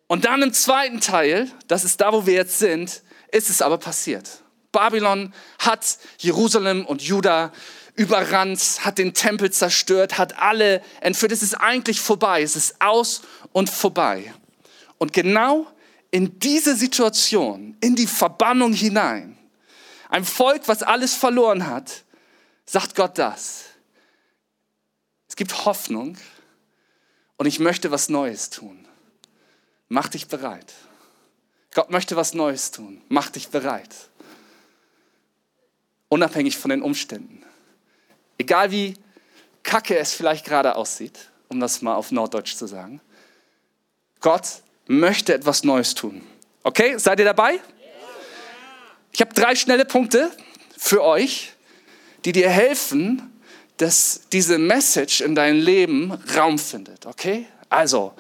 Und 0.07 0.27
dann 0.27 0.43
im 0.43 0.53
zweiten 0.53 1.01
Teil, 1.01 1.51
das 1.69 1.85
ist 1.85 2.01
da, 2.01 2.13
wo 2.13 2.27
wir 2.27 2.35
jetzt 2.35 2.59
sind, 2.59 3.03
ist 3.31 3.49
es 3.49 3.63
aber 3.63 3.79
passiert. 3.79 4.43
Babylon 4.73 5.33
hat 5.59 5.99
Jerusalem 6.19 6.85
und 6.87 7.03
Juda 7.03 7.53
überrannt, 7.95 8.81
hat 8.81 8.99
den 8.99 9.15
Tempel 9.15 9.51
zerstört, 9.51 10.19
hat 10.19 10.39
alle 10.39 10.83
entführt. 11.01 11.33
Es 11.33 11.43
ist 11.43 11.55
eigentlich 11.55 12.01
vorbei, 12.01 12.43
es 12.43 12.57
ist 12.57 12.81
aus 12.81 13.23
und 13.53 13.69
vorbei. 13.69 14.33
Und 14.99 15.13
genau 15.13 15.67
in 16.11 16.39
diese 16.39 16.77
Situation, 16.77 17.77
in 17.81 17.95
die 17.97 18.07
Verbannung 18.07 18.73
hinein, 18.73 19.37
ein 20.09 20.25
Volk, 20.25 20.69
was 20.69 20.83
alles 20.83 21.15
verloren 21.15 21.67
hat, 21.67 22.05
sagt 22.67 22.95
Gott 22.95 23.19
das. 23.19 23.65
Es 25.29 25.37
gibt 25.37 25.65
Hoffnung 25.65 26.19
und 27.37 27.47
ich 27.47 27.59
möchte 27.59 27.91
was 27.91 28.09
Neues 28.09 28.51
tun. 28.51 28.87
Mach 29.89 30.09
dich 30.09 30.29
bereit. 30.29 30.73
Gott 31.75 31.91
möchte 31.91 32.17
was 32.17 32.35
Neues 32.35 32.71
tun. 32.71 33.03
Mach 33.09 33.31
dich 33.31 33.49
bereit. 33.49 33.95
Unabhängig 36.09 36.59
von 36.59 36.71
den 36.71 36.83
Umständen. 36.83 37.43
Egal 38.53 38.71
wie 38.71 38.95
kacke 39.63 39.97
es 39.97 40.13
vielleicht 40.13 40.45
gerade 40.45 40.77
aussieht, 40.77 41.31
um 41.49 41.59
das 41.59 41.81
mal 41.81 41.95
auf 41.95 42.11
Norddeutsch 42.11 42.55
zu 42.55 42.67
sagen. 42.67 43.01
Gott 44.21 44.45
möchte 44.87 45.33
etwas 45.33 45.65
Neues 45.65 45.95
tun. 45.95 46.21
Okay, 46.63 46.99
seid 46.99 47.19
ihr 47.19 47.25
dabei? 47.25 47.61
Ich 49.11 49.23
habe 49.23 49.33
drei 49.33 49.55
schnelle 49.55 49.87
Punkte 49.87 50.31
für 50.77 51.03
euch, 51.03 51.55
die 52.27 52.33
dir 52.33 52.51
helfen, 52.51 53.41
dass 53.79 54.21
diese 54.31 54.59
Message 54.59 55.23
in 55.23 55.35
deinem 55.35 55.59
Leben 55.59 56.13
Raum 56.37 56.59
findet. 56.59 57.07
Okay? 57.07 57.47
Also, 57.71 58.13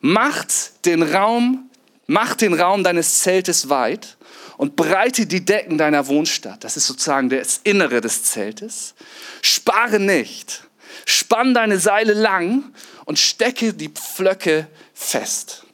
macht 0.00 0.86
den 0.86 1.02
Raum, 1.02 1.68
macht 2.06 2.42
den 2.42 2.54
Raum 2.54 2.84
deines 2.84 3.22
Zeltes 3.22 3.68
weit 3.68 4.16
und 4.60 4.76
breite 4.76 5.24
die 5.24 5.42
Decken 5.42 5.78
deiner 5.78 6.06
Wohnstadt. 6.06 6.64
Das 6.64 6.76
ist 6.76 6.86
sozusagen 6.86 7.30
das 7.30 7.60
Innere 7.64 8.02
des 8.02 8.24
Zeltes. 8.24 8.94
Spare 9.40 9.98
nicht. 9.98 10.64
Spann 11.06 11.54
deine 11.54 11.78
Seile 11.78 12.12
lang 12.12 12.70
und 13.06 13.18
stecke 13.18 13.72
die 13.72 13.88
Pflöcke 13.88 14.66
fest. 14.92 15.64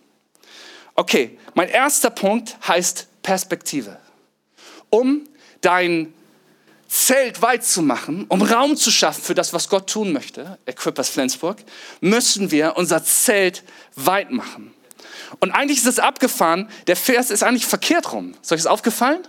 Okay, 0.94 1.36
mein 1.54 1.68
erster 1.68 2.10
Punkt 2.10 2.56
heißt 2.68 3.08
Perspektive. 3.24 3.98
Um 4.88 5.28
dein 5.62 6.14
Zelt 6.86 7.42
weit 7.42 7.64
zu 7.64 7.82
machen, 7.82 8.26
um 8.28 8.40
Raum 8.40 8.76
zu 8.76 8.92
schaffen 8.92 9.20
für 9.20 9.34
das, 9.34 9.52
was 9.52 9.68
Gott 9.68 9.90
tun 9.90 10.12
möchte, 10.12 10.60
Equippers 10.64 11.08
Flensburg, 11.08 11.58
müssen 12.00 12.52
wir 12.52 12.76
unser 12.76 13.02
Zelt 13.02 13.64
weit 13.96 14.30
machen. 14.30 14.75
Und 15.40 15.50
eigentlich 15.52 15.78
ist 15.78 15.86
es 15.86 15.98
abgefahren, 15.98 16.68
der 16.86 16.96
Vers 16.96 17.30
ist 17.30 17.42
eigentlich 17.42 17.66
verkehrt 17.66 18.12
rum. 18.12 18.34
Ist 18.40 18.52
euch 18.52 18.60
das 18.60 18.66
aufgefallen? 18.66 19.26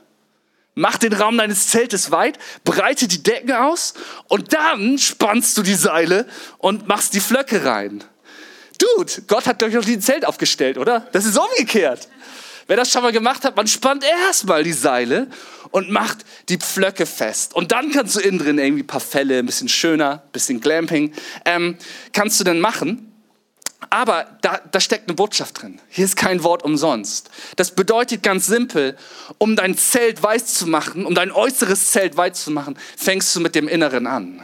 Mach 0.76 0.98
den 0.98 1.14
Raum 1.14 1.38
deines 1.38 1.70
Zeltes 1.70 2.12
weit, 2.12 2.38
breite 2.64 3.08
die 3.08 3.24
Decken 3.24 3.52
aus 3.52 3.96
und 4.28 4.54
dann 4.54 5.00
spannst 5.00 5.58
du 5.58 5.64
die 5.64 5.74
Seile 5.74 6.28
und 6.60 6.88
machst 6.88 7.16
die 7.16 7.20
Flöcke 7.20 7.66
rein. 7.66 8.04
Dude, 8.78 9.12
Gott 9.26 9.48
hat, 9.48 9.60
noch 9.60 9.86
nie 9.86 9.94
ein 9.94 10.02
Zelt 10.02 10.24
aufgestellt, 10.24 10.78
oder? 10.78 11.08
Das 11.14 11.26
ist 11.26 11.36
umgekehrt. 11.36 12.08
Wer 12.68 12.76
das 12.76 12.92
schon 12.92 13.02
mal 13.02 13.12
gemacht 13.12 13.44
hat, 13.44 13.56
man 13.56 13.66
spannt 13.66 14.04
erstmal 14.04 14.64
die 14.64 14.74
Seile 14.74 15.28
und 15.72 15.90
macht 15.90 16.20
die 16.50 16.58
Pflöcke 16.58 17.06
fest. 17.06 17.56
Und 17.56 17.72
dann 17.72 17.92
kannst 17.92 18.16
du 18.16 18.20
innen 18.20 18.40
drin 18.40 18.60
irgendwie 18.60 18.84
ein 18.84 18.88
paar 18.88 19.00
Fälle, 19.00 19.40
ein 19.40 19.46
bisschen 19.46 19.70
schöner, 19.70 20.22
ein 20.26 20.32
bisschen 20.32 20.60
Glamping, 20.62 21.14
ähm, 21.46 21.78
kannst 22.14 22.40
du 22.40 22.44
dann 22.44 22.60
machen. 22.60 23.12
Aber 23.90 24.38
da, 24.42 24.60
da 24.72 24.80
steckt 24.80 25.08
eine 25.08 25.16
Botschaft 25.16 25.62
drin. 25.62 25.80
Hier 25.90 26.06
ist 26.06 26.16
kein 26.16 26.44
Wort 26.44 26.64
umsonst. 26.64 27.30
Das 27.58 27.72
bedeutet 27.72 28.24
ganz 28.24 28.48
simpel, 28.48 28.98
um 29.38 29.56
dein 29.56 29.78
Zelt 29.78 30.22
weiß 30.22 30.56
zu 30.56 30.68
machen, 30.68 31.06
um 31.06 31.14
dein 31.14 31.32
äußeres 31.32 31.92
Zelt 31.92 32.18
weiß 32.18 32.44
zu 32.46 32.52
machen, 32.52 32.78
fängst 32.96 33.36
du 33.36 33.40
mit 33.40 33.54
dem 33.54 33.68
Inneren 33.68 34.08
an. 34.08 34.44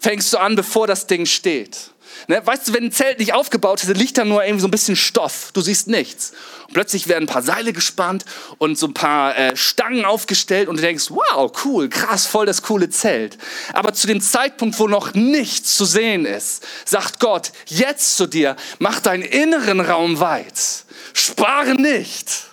Fängst 0.00 0.32
du 0.32 0.38
an, 0.38 0.54
bevor 0.54 0.86
das 0.86 1.06
Ding 1.06 1.26
steht. 1.26 1.91
Ne? 2.28 2.40
Weißt 2.44 2.68
du, 2.68 2.72
wenn 2.72 2.84
ein 2.84 2.92
Zelt 2.92 3.18
nicht 3.18 3.34
aufgebaut 3.34 3.82
ist, 3.82 3.88
dann 3.88 3.96
liegt 3.96 4.18
da 4.18 4.24
nur 4.24 4.44
irgendwie 4.44 4.60
so 4.60 4.68
ein 4.68 4.70
bisschen 4.70 4.96
Stoff. 4.96 5.50
Du 5.52 5.60
siehst 5.60 5.88
nichts. 5.88 6.32
Und 6.66 6.74
plötzlich 6.74 7.08
werden 7.08 7.24
ein 7.24 7.32
paar 7.32 7.42
Seile 7.42 7.72
gespannt 7.72 8.24
und 8.58 8.78
so 8.78 8.86
ein 8.86 8.94
paar 8.94 9.36
äh, 9.36 9.56
Stangen 9.56 10.04
aufgestellt 10.04 10.68
und 10.68 10.76
du 10.76 10.82
denkst, 10.82 11.10
wow, 11.10 11.50
cool, 11.64 11.88
krass, 11.88 12.26
voll 12.26 12.46
das 12.46 12.62
coole 12.62 12.88
Zelt. 12.90 13.38
Aber 13.72 13.92
zu 13.92 14.06
dem 14.06 14.20
Zeitpunkt, 14.20 14.78
wo 14.78 14.88
noch 14.88 15.14
nichts 15.14 15.76
zu 15.76 15.84
sehen 15.84 16.24
ist, 16.24 16.64
sagt 16.84 17.20
Gott 17.20 17.52
jetzt 17.66 18.16
zu 18.16 18.26
dir, 18.26 18.56
mach 18.78 19.00
deinen 19.00 19.22
inneren 19.22 19.80
Raum 19.80 20.20
weit. 20.20 20.84
Spare 21.12 21.74
nicht. 21.74 22.52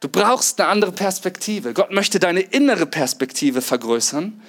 Du 0.00 0.08
brauchst 0.08 0.58
eine 0.60 0.70
andere 0.70 0.92
Perspektive. 0.92 1.74
Gott 1.74 1.92
möchte 1.92 2.18
deine 2.18 2.40
innere 2.40 2.86
Perspektive 2.86 3.60
vergrößern. 3.60 4.40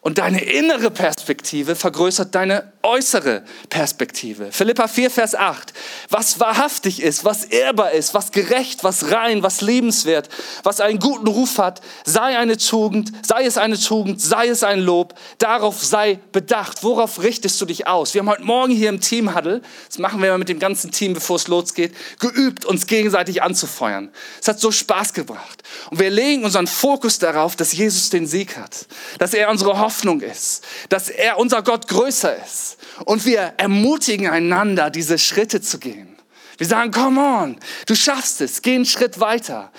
Und 0.00 0.16
deine 0.16 0.42
innere 0.42 0.90
Perspektive 0.90 1.76
vergrößert 1.76 2.34
deine 2.34 2.72
äußere 2.82 3.42
Perspektive. 3.68 4.52
Philippa 4.52 4.88
4, 4.88 5.10
Vers 5.10 5.34
8. 5.34 5.72
Was 6.08 6.40
wahrhaftig 6.40 7.02
ist, 7.02 7.24
was 7.24 7.44
ehrbar 7.44 7.92
ist, 7.92 8.14
was 8.14 8.32
gerecht, 8.32 8.84
was 8.84 9.10
rein, 9.10 9.42
was 9.42 9.60
lebenswert, 9.60 10.28
was 10.62 10.80
einen 10.80 10.98
guten 10.98 11.26
Ruf 11.26 11.58
hat, 11.58 11.82
sei 12.04 12.38
eine 12.38 12.56
Tugend, 12.56 13.12
sei 13.22 13.44
es 13.44 13.58
eine 13.58 13.78
Tugend, 13.78 14.20
sei 14.20 14.48
es 14.48 14.62
ein 14.62 14.80
Lob, 14.80 15.14
darauf 15.38 15.84
sei 15.84 16.20
bedacht. 16.32 16.82
Worauf 16.82 17.22
richtest 17.22 17.60
du 17.60 17.66
dich 17.66 17.86
aus? 17.86 18.14
Wir 18.14 18.20
haben 18.20 18.30
heute 18.30 18.44
Morgen 18.44 18.72
hier 18.72 18.88
im 18.88 19.00
Team 19.00 19.34
Huddle, 19.34 19.60
das 19.88 19.98
machen 19.98 20.22
wir 20.22 20.36
mit 20.38 20.48
dem 20.48 20.58
ganzen 20.58 20.90
Team, 20.90 21.12
bevor 21.12 21.36
es 21.36 21.48
losgeht, 21.48 21.94
geübt, 22.18 22.64
uns 22.64 22.86
gegenseitig 22.86 23.42
anzufeuern. 23.42 24.10
Es 24.40 24.48
hat 24.48 24.58
so 24.58 24.72
Spaß 24.72 25.12
gebracht. 25.12 25.62
Und 25.90 25.98
wir 25.98 26.10
legen 26.10 26.44
unseren 26.44 26.66
Fokus 26.66 27.18
darauf, 27.18 27.56
dass 27.56 27.72
Jesus 27.72 28.08
den 28.08 28.26
Sieg 28.26 28.56
hat, 28.56 28.86
dass 29.18 29.34
er 29.34 29.50
unsere 29.50 29.78
Hoffnung 29.78 30.22
ist, 30.22 30.64
dass 30.88 31.10
er, 31.10 31.38
unser 31.38 31.62
Gott, 31.62 31.86
größer 31.88 32.36
ist. 32.42 32.69
Und 33.04 33.24
wir 33.24 33.54
ermutigen 33.56 34.28
einander, 34.28 34.90
diese 34.90 35.18
Schritte 35.18 35.60
zu 35.60 35.78
gehen. 35.78 36.16
Wir 36.58 36.66
sagen, 36.66 36.90
come 36.90 37.20
on, 37.20 37.56
du 37.86 37.94
schaffst 37.94 38.42
es, 38.42 38.60
geh 38.60 38.74
einen 38.74 38.84
Schritt 38.84 39.18
weiter. 39.18 39.72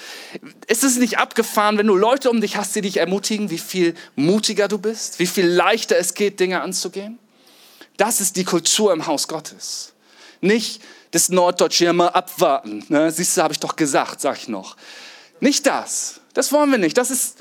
Ist 0.67 0.83
es 0.83 0.97
nicht 0.97 1.19
abgefahren, 1.19 1.77
wenn 1.77 1.85
du 1.85 1.95
Leute 1.95 2.31
um 2.31 2.41
dich 2.41 2.57
hast, 2.57 2.75
die 2.75 2.81
dich 2.81 2.97
ermutigen, 2.97 3.51
wie 3.51 3.59
viel 3.59 3.93
mutiger 4.15 4.67
du 4.67 4.79
bist, 4.79 5.19
wie 5.19 5.27
viel 5.27 5.45
leichter 5.45 5.97
es 5.97 6.15
geht, 6.15 6.39
Dinge 6.39 6.61
anzugehen? 6.61 7.19
Das 7.97 8.19
ist 8.19 8.35
die 8.35 8.45
Kultur 8.45 8.93
im 8.93 9.05
Haus 9.05 9.27
Gottes. 9.27 9.93
Nicht 10.41 10.81
das 11.11 11.29
Norddeutsche 11.29 11.85
immer 11.85 12.15
abwarten. 12.15 12.83
Ne? 12.89 13.11
Siehst 13.11 13.37
du, 13.37 13.43
habe 13.43 13.53
ich 13.53 13.59
doch 13.59 13.75
gesagt, 13.75 14.21
sag 14.21 14.37
ich 14.37 14.47
noch. 14.47 14.75
Nicht 15.39 15.67
das. 15.67 16.21
Das 16.33 16.51
wollen 16.51 16.71
wir 16.71 16.79
nicht. 16.79 16.97
Das 16.97 17.11
ist, 17.11 17.37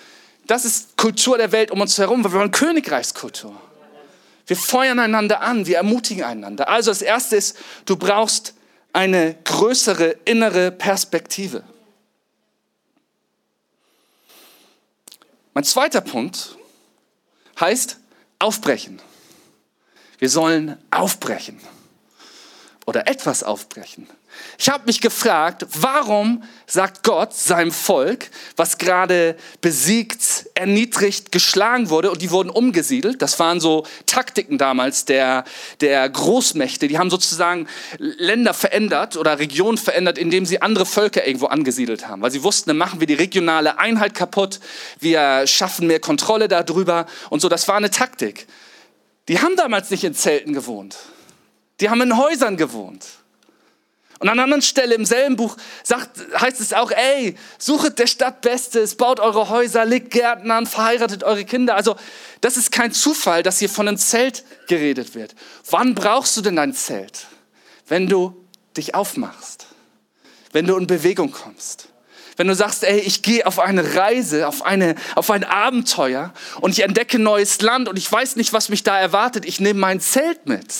das 0.47 0.67
ist 0.67 0.99
Kultur 0.99 1.39
der 1.39 1.51
Welt 1.53 1.71
um 1.71 1.81
uns 1.81 1.97
herum, 1.97 2.25
wir 2.25 2.33
wollen 2.33 2.51
Königreichskultur. 2.51 3.59
Wir 4.51 4.57
feuern 4.57 4.99
einander 4.99 5.43
an, 5.43 5.67
wir 5.67 5.77
ermutigen 5.77 6.25
einander. 6.25 6.69
Also 6.69 6.91
das 6.91 7.03
Erste 7.03 7.37
ist, 7.37 7.57
du 7.85 7.95
brauchst 7.95 8.55
eine 8.93 9.37
größere 9.45 10.17
innere 10.25 10.73
Perspektive. 10.73 11.63
Mein 15.55 15.63
zweiter 15.63 16.01
Punkt 16.01 16.57
heißt 17.61 18.01
aufbrechen. 18.41 19.01
Wir 20.19 20.29
sollen 20.29 20.83
aufbrechen 20.91 21.61
oder 22.87 23.07
etwas 23.07 23.45
aufbrechen. 23.45 24.09
Ich 24.59 24.69
habe 24.69 24.85
mich 24.87 25.01
gefragt, 25.01 25.67
warum 25.73 26.43
sagt 26.67 27.03
Gott 27.03 27.35
seinem 27.35 27.73
Volk, 27.73 28.31
was 28.57 28.79
gerade 28.79 29.37
besiegt, 29.61 30.49
erniedrigt, 30.55 31.33
geschlagen 31.33 31.91
wurde 31.91 32.11
und 32.11 32.23
die 32.23 32.31
wurden 32.31 32.51
umgesiedelt. 32.51 33.23
Das 33.23 33.39
waren 33.39 33.61
so 33.61 33.87
Taktiken 34.07 34.59
damals 34.59 35.05
der, 35.05 35.45
der 35.81 36.09
Großmächte. 36.09 36.89
Die 36.89 36.99
haben 36.99 37.11
sozusagen 37.11 37.67
Länder 37.99 38.55
verändert 38.55 39.17
oder 39.17 39.39
Regionen 39.39 39.79
verändert, 39.79 40.19
indem 40.19 40.47
sie 40.47 40.63
andere 40.63 40.87
Völker 40.87 41.27
irgendwo 41.27 41.47
angesiedelt 41.47 42.07
haben. 42.07 42.23
Weil 42.23 42.31
sie 42.31 42.43
wussten, 42.43 42.71
dann 42.71 42.77
machen 42.77 43.01
wir 43.01 43.07
die 43.07 43.15
regionale 43.15 43.79
Einheit 43.79 44.15
kaputt, 44.15 44.61
wir 44.99 45.47
schaffen 45.47 45.87
mehr 45.87 46.01
Kontrolle 46.01 46.49
darüber 46.49 47.07
und 47.31 47.41
so. 47.41 47.49
Das 47.49 47.67
war 47.69 47.77
eine 47.77 47.91
Taktik. 47.91 48.47
Die 49.29 49.39
haben 49.41 49.57
damals 49.57 49.91
nicht 49.91 50.05
in 50.05 50.15
Zelten 50.15 50.53
gewohnt. 50.53 50.97
Die 51.81 51.89
haben 51.89 52.01
in 52.03 52.17
Häusern 52.17 52.57
gewohnt. 52.57 53.07
Und 54.21 54.29
an 54.29 54.35
einer 54.35 54.45
anderen 54.45 54.63
Stelle 54.63 54.95
im 54.95 55.07
selben 55.07 55.37
Buch 55.37 55.57
sagt, 55.83 56.11
heißt 56.39 56.61
es 56.61 56.75
auch, 56.75 56.91
ey, 56.91 57.37
suchet 57.59 57.99
der 57.99 58.07
Stadt 58.07 58.43
Bestes, 58.43 58.95
baut 58.95 59.19
eure 59.19 59.49
Häuser, 59.49 59.87
legt 59.87 60.11
Gärten 60.11 60.51
an, 60.51 60.67
verheiratet 60.67 61.25
eure 61.25 61.47
Kinder. 61.47 61.75
Also 61.75 61.97
das 62.43 62.59
ist 62.59 62.71
kein 62.71 62.93
Zufall, 62.93 63.43
dass 63.43 63.59
hier 63.59 63.71
von 63.71 63.89
einem 63.89 63.97
Zelt 63.97 64.45
geredet 64.69 65.15
wird. 65.15 65.35
Wann 65.71 65.95
brauchst 65.95 66.37
du 66.37 66.43
denn 66.43 66.59
ein 66.59 66.75
Zelt? 66.75 67.29
Wenn 67.89 68.09
du 68.09 68.37
dich 68.77 68.95
aufmachst, 68.95 69.67
wenn 70.53 70.67
du 70.67 70.77
in 70.77 70.87
Bewegung 70.87 71.33
kommst. 71.33 71.89
Wenn 72.37 72.47
du 72.47 72.55
sagst, 72.55 72.85
ey, 72.85 73.01
ich 73.01 73.23
gehe 73.23 73.47
auf 73.47 73.59
eine 73.59 73.95
Reise, 73.95 74.47
auf, 74.49 74.63
eine, 74.63 74.97
auf 75.15 75.31
ein 75.31 75.45
Abenteuer 75.45 76.33
und 76.61 76.73
ich 76.73 76.81
entdecke 76.81 77.19
neues 77.19 77.63
Land 77.63 77.89
und 77.89 77.99
ich 77.99 78.11
weiß 78.11 78.37
nicht, 78.37 78.53
was 78.53 78.69
mich 78.69 78.83
da 78.83 78.99
erwartet, 78.99 79.47
ich 79.47 79.61
nehme 79.61 79.81
mein 79.81 80.01
Zelt 80.01 80.47
mit. 80.47 80.75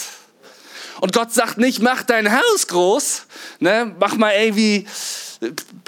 Und 1.01 1.13
Gott 1.13 1.33
sagt 1.33 1.59
nicht, 1.59 1.81
mach 1.81 2.03
dein 2.03 2.33
Haus 2.33 2.67
groß, 2.67 3.23
ne, 3.59 3.95
mach 3.99 4.17
mal 4.17 4.33
irgendwie, 4.35 4.87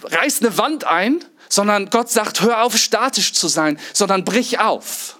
reiß 0.05 0.41
eine 0.41 0.57
Wand 0.57 0.85
ein, 0.85 1.23
sondern 1.49 1.91
Gott 1.91 2.11
sagt, 2.11 2.41
hör 2.41 2.63
auf, 2.63 2.77
statisch 2.77 3.35
zu 3.35 3.49
sein, 3.49 3.79
sondern 3.93 4.25
brich 4.25 4.59
auf. 4.59 5.19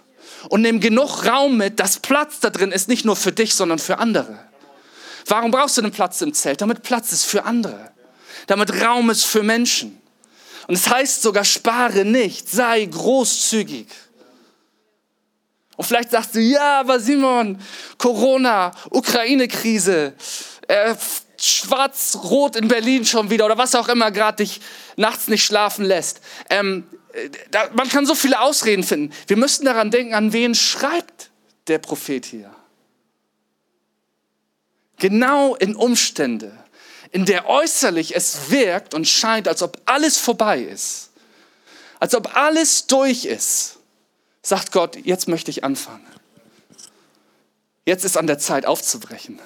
Und 0.49 0.63
nimm 0.63 0.81
genug 0.81 1.27
Raum 1.27 1.59
mit, 1.59 1.79
dass 1.79 1.99
Platz 1.99 2.41
da 2.41 2.51
drin 2.51 2.73
ist, 2.73 2.89
nicht 2.89 3.05
nur 3.05 3.17
für 3.17 3.33
dich, 3.33 3.55
sondern 3.55 3.79
für 3.79 3.99
andere. 3.99 4.39
Warum 5.27 5.51
brauchst 5.51 5.77
du 5.77 5.83
einen 5.83 5.93
Platz 5.93 6.21
im 6.23 6.33
Zelt? 6.33 6.63
Damit 6.63 6.83
Platz 6.83 7.13
ist 7.13 7.27
für 7.27 7.45
andere. 7.45 7.93
Damit 8.47 8.83
Raum 8.83 9.11
ist 9.11 9.25
für 9.25 9.43
Menschen. 9.43 10.01
Und 10.67 10.75
es 10.75 10.89
heißt 10.89 11.23
sogar, 11.23 11.45
spare 11.45 12.05
nicht, 12.05 12.49
sei 12.49 12.85
großzügig. 12.85 13.87
Und 15.77 15.85
vielleicht 15.85 16.11
sagst 16.11 16.35
du, 16.35 16.41
ja, 16.41 16.81
aber 16.81 17.01
Simon, 17.01 17.61
Corona, 17.99 18.73
Ukraine-Krise, 18.91 20.15
äh, 20.69 20.95
schwarz-rot 21.39 22.57
in 22.57 22.69
Berlin 22.69 23.05
schon 23.05 23.31
wieder 23.31 23.47
oder 23.47 23.59
was 23.59 23.75
auch 23.75 23.89
immer 23.89 24.11
gerade 24.11 24.45
dich 24.45 24.61
nachts 24.97 25.29
nicht 25.29 25.45
schlafen 25.45 25.85
lässt. 25.85 26.21
Ähm, 26.51 26.85
da, 27.51 27.69
man 27.75 27.89
kann 27.89 28.07
so 28.07 28.15
viele 28.15 28.41
Ausreden 28.41 28.85
finden. 28.85 29.13
Wir 29.27 29.37
müssen 29.37 29.65
daran 29.65 29.91
denken, 29.91 30.15
an 30.15 30.33
wen 30.33 30.55
schreibt 30.55 31.31
der 31.67 31.79
Prophet 31.79 32.25
hier. 32.27 32.55
Genau 34.99 35.57
in 35.57 35.75
Umstände, 35.75 36.57
in 37.11 37.25
der 37.25 37.49
äußerlich 37.49 38.15
es 38.15 38.51
wirkt 38.51 38.95
und 38.95 39.09
scheint, 39.09 39.49
als 39.49 39.63
ob 39.63 39.81
alles 39.85 40.17
vorbei 40.17 40.61
ist, 40.61 41.11
als 41.99 42.15
ob 42.15 42.37
alles 42.37 42.87
durch 42.87 43.25
ist, 43.25 43.79
sagt 44.43 44.73
Gott, 44.73 44.97
jetzt 44.97 45.29
möchte 45.29 45.51
ich 45.51 45.65
anfangen. 45.65 46.07
Jetzt 47.85 48.05
ist 48.05 48.17
an 48.17 48.27
der 48.27 48.39
Zeit 48.39 48.67
aufzubrechen. 48.67 49.41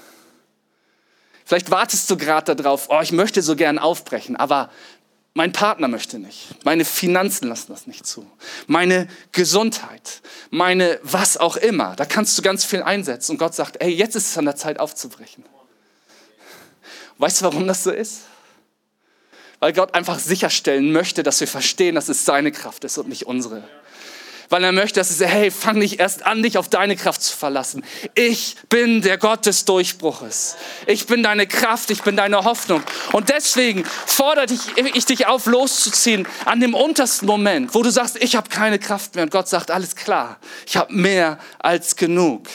Vielleicht 1.44 1.70
wartest 1.70 2.10
du 2.10 2.16
gerade 2.16 2.56
darauf, 2.56 2.88
oh, 2.90 3.00
ich 3.00 3.12
möchte 3.12 3.40
so 3.40 3.54
gern 3.56 3.78
aufbrechen, 3.78 4.36
aber 4.36 4.70
mein 5.32 5.52
Partner 5.52 5.86
möchte 5.86 6.18
nicht. 6.18 6.64
Meine 6.64 6.84
Finanzen 6.84 7.48
lassen 7.48 7.70
das 7.70 7.86
nicht 7.86 8.06
zu. 8.06 8.26
Meine 8.66 9.06
Gesundheit, 9.32 10.22
meine 10.50 10.98
was 11.02 11.36
auch 11.36 11.56
immer. 11.56 11.94
Da 11.94 12.06
kannst 12.06 12.36
du 12.38 12.42
ganz 12.42 12.64
viel 12.64 12.82
einsetzen. 12.82 13.32
Und 13.32 13.38
Gott 13.38 13.54
sagt, 13.54 13.82
ey, 13.82 13.90
jetzt 13.90 14.16
ist 14.16 14.30
es 14.30 14.38
an 14.38 14.46
der 14.46 14.56
Zeit 14.56 14.80
aufzubrechen. 14.80 15.44
Weißt 17.18 17.40
du, 17.40 17.44
warum 17.44 17.66
das 17.66 17.84
so 17.84 17.90
ist? 17.90 18.22
Weil 19.60 19.72
Gott 19.72 19.94
einfach 19.94 20.18
sicherstellen 20.18 20.90
möchte, 20.90 21.22
dass 21.22 21.38
wir 21.40 21.48
verstehen, 21.48 21.94
dass 21.94 22.08
es 22.08 22.24
seine 22.24 22.50
Kraft 22.50 22.84
ist 22.84 22.98
und 22.98 23.08
nicht 23.08 23.26
unsere 23.26 23.62
weil 24.48 24.64
er 24.64 24.72
möchte, 24.72 25.00
dass 25.00 25.10
er 25.10 25.16
sagt, 25.16 25.32
hey, 25.32 25.50
fang 25.50 25.78
nicht 25.78 26.00
erst 26.00 26.24
an, 26.24 26.42
dich 26.42 26.58
auf 26.58 26.68
deine 26.68 26.96
Kraft 26.96 27.22
zu 27.22 27.36
verlassen. 27.36 27.84
Ich 28.14 28.56
bin 28.68 29.02
der 29.02 29.18
Gott 29.18 29.46
des 29.46 29.64
Durchbruches. 29.64 30.56
Ich 30.86 31.06
bin 31.06 31.22
deine 31.22 31.46
Kraft, 31.46 31.90
ich 31.90 32.02
bin 32.02 32.16
deine 32.16 32.44
Hoffnung. 32.44 32.82
Und 33.12 33.28
deswegen 33.28 33.84
fordere 33.84 34.46
ich, 34.46 34.94
ich 34.94 35.04
dich 35.06 35.26
auf, 35.26 35.46
loszuziehen 35.46 36.26
an 36.44 36.60
dem 36.60 36.74
untersten 36.74 37.26
Moment, 37.26 37.74
wo 37.74 37.82
du 37.82 37.90
sagst, 37.90 38.22
ich 38.22 38.36
habe 38.36 38.48
keine 38.48 38.78
Kraft 38.78 39.14
mehr. 39.14 39.24
Und 39.24 39.30
Gott 39.30 39.48
sagt, 39.48 39.70
alles 39.70 39.96
klar, 39.96 40.38
ich 40.66 40.76
habe 40.76 40.92
mehr 40.92 41.38
als 41.58 41.96
genug. 41.96 42.46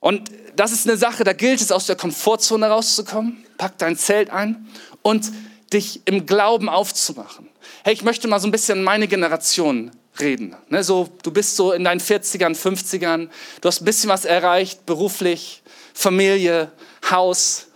Und 0.00 0.30
das 0.54 0.72
ist 0.72 0.88
eine 0.88 0.96
Sache, 0.96 1.24
da 1.24 1.32
gilt 1.32 1.60
es, 1.60 1.72
aus 1.72 1.86
der 1.86 1.96
Komfortzone 1.96 2.68
rauszukommen. 2.68 3.44
Pack 3.58 3.78
dein 3.78 3.96
Zelt 3.96 4.30
ein 4.30 4.68
und 5.02 5.30
dich 5.72 6.02
im 6.04 6.26
Glauben 6.26 6.68
aufzumachen. 6.68 7.48
Hey, 7.84 7.94
ich 7.94 8.02
möchte 8.02 8.28
mal 8.28 8.40
so 8.40 8.46
ein 8.46 8.52
bisschen 8.52 8.84
meine 8.84 9.08
Generation 9.08 9.90
reden. 10.20 10.56
Ne, 10.68 10.82
so, 10.82 11.08
du 11.22 11.30
bist 11.30 11.56
so 11.56 11.72
in 11.72 11.84
deinen 11.84 12.00
40ern, 12.00 12.56
50ern, 12.56 13.28
du 13.60 13.68
hast 13.68 13.80
ein 13.80 13.84
bisschen 13.84 14.10
was 14.10 14.24
erreicht, 14.24 14.86
beruflich, 14.86 15.62
Familie, 15.94 16.70
Haus. 17.10 17.68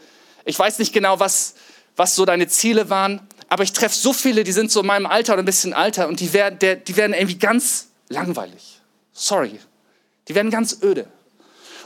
Ich 0.44 0.58
weiß 0.58 0.78
nicht 0.78 0.92
genau, 0.92 1.20
was, 1.20 1.54
was 1.96 2.14
so 2.14 2.24
deine 2.24 2.48
Ziele 2.48 2.90
waren, 2.90 3.20
aber 3.48 3.64
ich 3.64 3.72
treffe 3.72 3.94
so 3.94 4.12
viele, 4.12 4.44
die 4.44 4.52
sind 4.52 4.70
so 4.70 4.80
in 4.80 4.86
meinem 4.86 5.06
Alter 5.06 5.34
oder 5.34 5.42
ein 5.42 5.46
bisschen 5.46 5.72
alter 5.72 6.08
und 6.08 6.20
die 6.20 6.32
werden, 6.32 6.58
der, 6.58 6.76
die 6.76 6.96
werden 6.96 7.14
irgendwie 7.14 7.38
ganz 7.38 7.88
langweilig. 8.08 8.80
Sorry. 9.12 9.58
Die 10.28 10.34
werden 10.34 10.50
ganz 10.50 10.78
öde. 10.82 11.06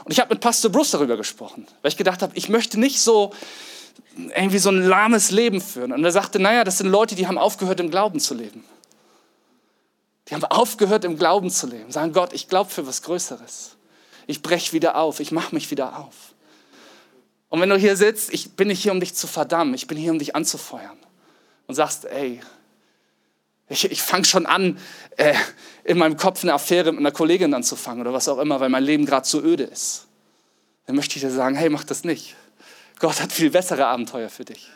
Und 0.03 0.11
ich 0.11 0.19
habe 0.19 0.33
mit 0.33 0.41
Pastor 0.41 0.71
Bruce 0.71 0.91
darüber 0.91 1.17
gesprochen, 1.17 1.67
weil 1.81 1.89
ich 1.89 1.97
gedacht 1.97 2.21
habe, 2.21 2.31
ich 2.35 2.47
möchte 2.49 2.79
nicht 2.79 2.99
so 2.99 3.33
irgendwie 4.15 4.59
so 4.59 4.69
ein 4.69 4.83
lahmes 4.83 5.31
Leben 5.31 5.61
führen. 5.61 5.91
Und 5.91 6.03
er 6.03 6.11
sagte, 6.11 6.39
naja, 6.39 6.63
das 6.63 6.77
sind 6.77 6.87
Leute, 6.87 7.15
die 7.15 7.27
haben 7.27 7.37
aufgehört, 7.37 7.79
im 7.79 7.89
Glauben 7.89 8.19
zu 8.19 8.33
leben. 8.35 8.63
Die 10.27 10.33
haben 10.33 10.43
aufgehört, 10.45 11.05
im 11.05 11.17
Glauben 11.17 11.49
zu 11.49 11.67
leben. 11.67 11.91
Sagen, 11.91 12.13
Gott, 12.13 12.33
ich 12.33 12.47
glaube 12.47 12.69
für 12.69 12.87
was 12.87 13.01
Größeres. 13.03 13.77
Ich 14.27 14.41
breche 14.41 14.73
wieder 14.73 14.95
auf, 14.95 15.19
ich 15.19 15.31
mache 15.31 15.53
mich 15.53 15.69
wieder 15.69 15.99
auf. 15.99 16.33
Und 17.49 17.61
wenn 17.61 17.69
du 17.69 17.77
hier 17.77 17.95
sitzt, 17.95 18.33
ich 18.33 18.53
bin 18.53 18.69
nicht 18.69 18.81
hier, 18.81 18.91
um 18.91 18.99
dich 18.99 19.13
zu 19.13 19.27
verdammen, 19.27 19.75
ich 19.75 19.87
bin 19.87 19.97
hier, 19.97 20.11
um 20.11 20.19
dich 20.19 20.35
anzufeuern. 20.35 20.97
Und 21.67 21.75
sagst, 21.75 22.05
ey, 22.05 22.41
ich, 23.69 23.89
ich 23.91 24.01
fange 24.01 24.25
schon 24.25 24.45
an, 24.45 24.79
äh, 25.17 25.33
in 25.83 25.97
meinem 25.97 26.17
Kopf 26.17 26.43
eine 26.43 26.53
Affäre 26.53 26.91
mit 26.91 26.99
einer 26.99 27.11
Kollegin 27.11 27.53
anzufangen 27.53 28.01
oder 28.01 28.13
was 28.13 28.27
auch 28.27 28.37
immer, 28.39 28.59
weil 28.59 28.69
mein 28.69 28.83
Leben 28.83 29.05
gerade 29.05 29.27
so 29.27 29.41
öde 29.41 29.63
ist. 29.63 30.07
Dann 30.85 30.95
möchte 30.95 31.15
ich 31.15 31.21
dir 31.21 31.31
sagen, 31.31 31.55
hey, 31.55 31.69
mach 31.69 31.83
das 31.83 32.03
nicht. 32.03 32.35
Gott 32.99 33.21
hat 33.21 33.31
viel 33.31 33.49
bessere 33.49 33.87
Abenteuer 33.87 34.29
für 34.29 34.45
dich. 34.45 34.69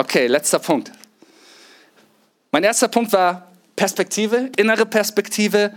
Okay, 0.00 0.28
letzter 0.28 0.58
Punkt. 0.58 0.92
Mein 2.52 2.64
erster 2.64 2.88
Punkt 2.88 3.12
war 3.12 3.52
Perspektive, 3.76 4.50
innere 4.56 4.86
Perspektive, 4.86 5.74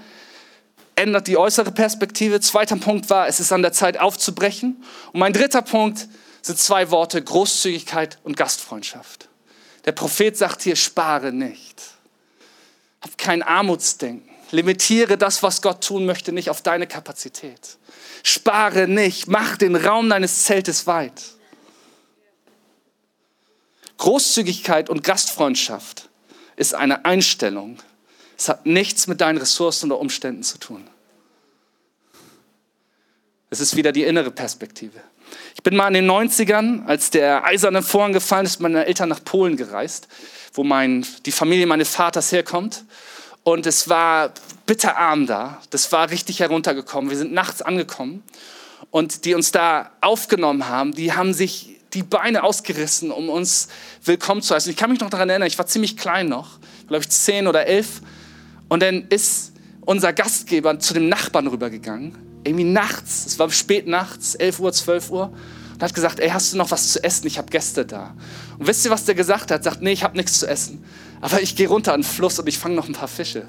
ändert 0.95 1.27
die 1.27 1.35
äußere 1.35 1.73
Perspektive. 1.73 2.39
Zweiter 2.39 2.77
Punkt 2.77 3.09
war, 3.09 3.27
es 3.27 3.41
ist 3.41 3.51
an 3.51 3.61
der 3.61 3.73
Zeit 3.73 3.99
aufzubrechen. 3.99 4.81
Und 5.11 5.19
mein 5.19 5.33
dritter 5.33 5.61
Punkt 5.61 6.07
sind 6.41 6.57
zwei 6.57 6.89
Worte, 6.89 7.21
Großzügigkeit 7.21 8.17
und 8.23 8.37
Gastfreundschaft. 8.37 9.27
Der 9.83 9.91
Prophet 9.91 10.37
sagt 10.37 10.61
hier, 10.61 10.77
spare 10.77 11.33
nicht. 11.33 11.81
Hab 13.01 13.17
kein 13.17 13.43
Armutsdenken. 13.43 14.29
Limitiere 14.51 15.17
das, 15.17 15.43
was 15.43 15.61
Gott 15.61 15.83
tun 15.83 16.05
möchte, 16.05 16.31
nicht 16.31 16.49
auf 16.49 16.61
deine 16.61 16.87
Kapazität. 16.87 17.77
Spare 18.23 18.87
nicht. 18.87 19.27
Mach 19.27 19.57
den 19.57 19.75
Raum 19.75 20.09
deines 20.09 20.45
Zeltes 20.45 20.87
weit. 20.87 21.21
Großzügigkeit 23.97 24.89
und 24.89 25.03
Gastfreundschaft 25.03 26.09
ist 26.55 26.75
eine 26.75 27.05
Einstellung. 27.05 27.77
Es 28.37 28.49
hat 28.49 28.65
nichts 28.65 29.07
mit 29.07 29.21
deinen 29.21 29.37
Ressourcen 29.37 29.91
oder 29.91 29.99
Umständen 29.99 30.43
zu 30.43 30.57
tun. 30.57 30.87
Es 33.49 33.59
ist 33.59 33.75
wieder 33.75 33.91
die 33.91 34.03
innere 34.03 34.31
Perspektive. 34.31 34.99
Ich 35.55 35.63
bin 35.63 35.75
mal 35.75 35.87
in 35.87 35.93
den 35.93 36.09
90ern, 36.09 36.85
als 36.85 37.11
der 37.11 37.45
eiserne 37.45 37.81
Vorhang 37.81 38.13
gefallen 38.13 38.45
ist, 38.45 38.59
mit 38.59 38.71
meinen 38.71 38.85
Eltern 38.85 39.09
nach 39.09 39.23
Polen 39.23 39.57
gereist, 39.57 40.07
wo 40.53 40.63
mein, 40.63 41.05
die 41.25 41.31
Familie 41.31 41.67
meines 41.67 41.89
Vaters 41.89 42.31
herkommt. 42.31 42.83
Und 43.43 43.65
es 43.65 43.89
war 43.89 44.33
bitterarm 44.65 45.27
da. 45.27 45.61
Das 45.69 45.91
war 45.91 46.09
richtig 46.09 46.39
heruntergekommen. 46.39 47.09
Wir 47.09 47.17
sind 47.17 47.33
nachts 47.33 47.61
angekommen. 47.61 48.23
Und 48.89 49.25
die 49.25 49.33
uns 49.35 49.51
da 49.51 49.91
aufgenommen 50.01 50.67
haben, 50.67 50.93
die 50.93 51.13
haben 51.13 51.33
sich 51.33 51.79
die 51.93 52.03
Beine 52.03 52.43
ausgerissen, 52.43 53.11
um 53.11 53.29
uns 53.29 53.67
willkommen 54.03 54.41
zu 54.41 54.55
heißen. 54.55 54.71
Ich 54.71 54.77
kann 54.77 54.89
mich 54.89 54.99
noch 54.99 55.09
daran 55.09 55.29
erinnern, 55.29 55.47
ich 55.47 55.57
war 55.57 55.67
ziemlich 55.67 55.97
klein 55.97 56.27
noch, 56.27 56.59
glaube 56.87 57.03
ich 57.03 57.09
zehn 57.09 57.47
oder 57.47 57.65
elf. 57.65 58.01
Und 58.69 58.81
dann 58.81 59.07
ist 59.09 59.53
unser 59.81 60.13
Gastgeber 60.13 60.79
zu 60.79 60.93
dem 60.93 61.09
Nachbarn 61.09 61.47
rübergegangen, 61.47 62.17
irgendwie 62.43 62.63
nachts, 62.63 63.25
es 63.25 63.39
war 63.39 63.49
spät 63.51 63.87
nachts, 63.87 64.35
11 64.35 64.59
Uhr, 64.59 64.73
12 64.73 65.11
Uhr, 65.11 65.33
und 65.73 65.83
hat 65.83 65.93
gesagt, 65.93 66.19
ey, 66.19 66.29
hast 66.29 66.53
du 66.53 66.57
noch 66.57 66.71
was 66.71 66.91
zu 66.91 67.03
essen? 67.03 67.27
Ich 67.27 67.37
habe 67.37 67.49
Gäste 67.49 67.85
da. 67.85 68.15
Und 68.57 68.67
wisst 68.67 68.85
ihr, 68.85 68.91
was 68.91 69.05
der 69.05 69.15
gesagt 69.15 69.51
hat? 69.51 69.63
Sagt, 69.63 69.81
nee, 69.81 69.91
ich 69.91 70.03
habe 70.03 70.15
nichts 70.17 70.39
zu 70.39 70.47
essen. 70.47 70.83
Aber 71.21 71.41
ich 71.41 71.55
gehe 71.55 71.67
runter 71.67 71.93
an 71.93 72.01
den 72.01 72.07
Fluss 72.07 72.37
und 72.39 72.47
ich 72.47 72.57
fange 72.57 72.75
noch 72.75 72.87
ein 72.87 72.93
paar 72.93 73.07
Fische. 73.07 73.47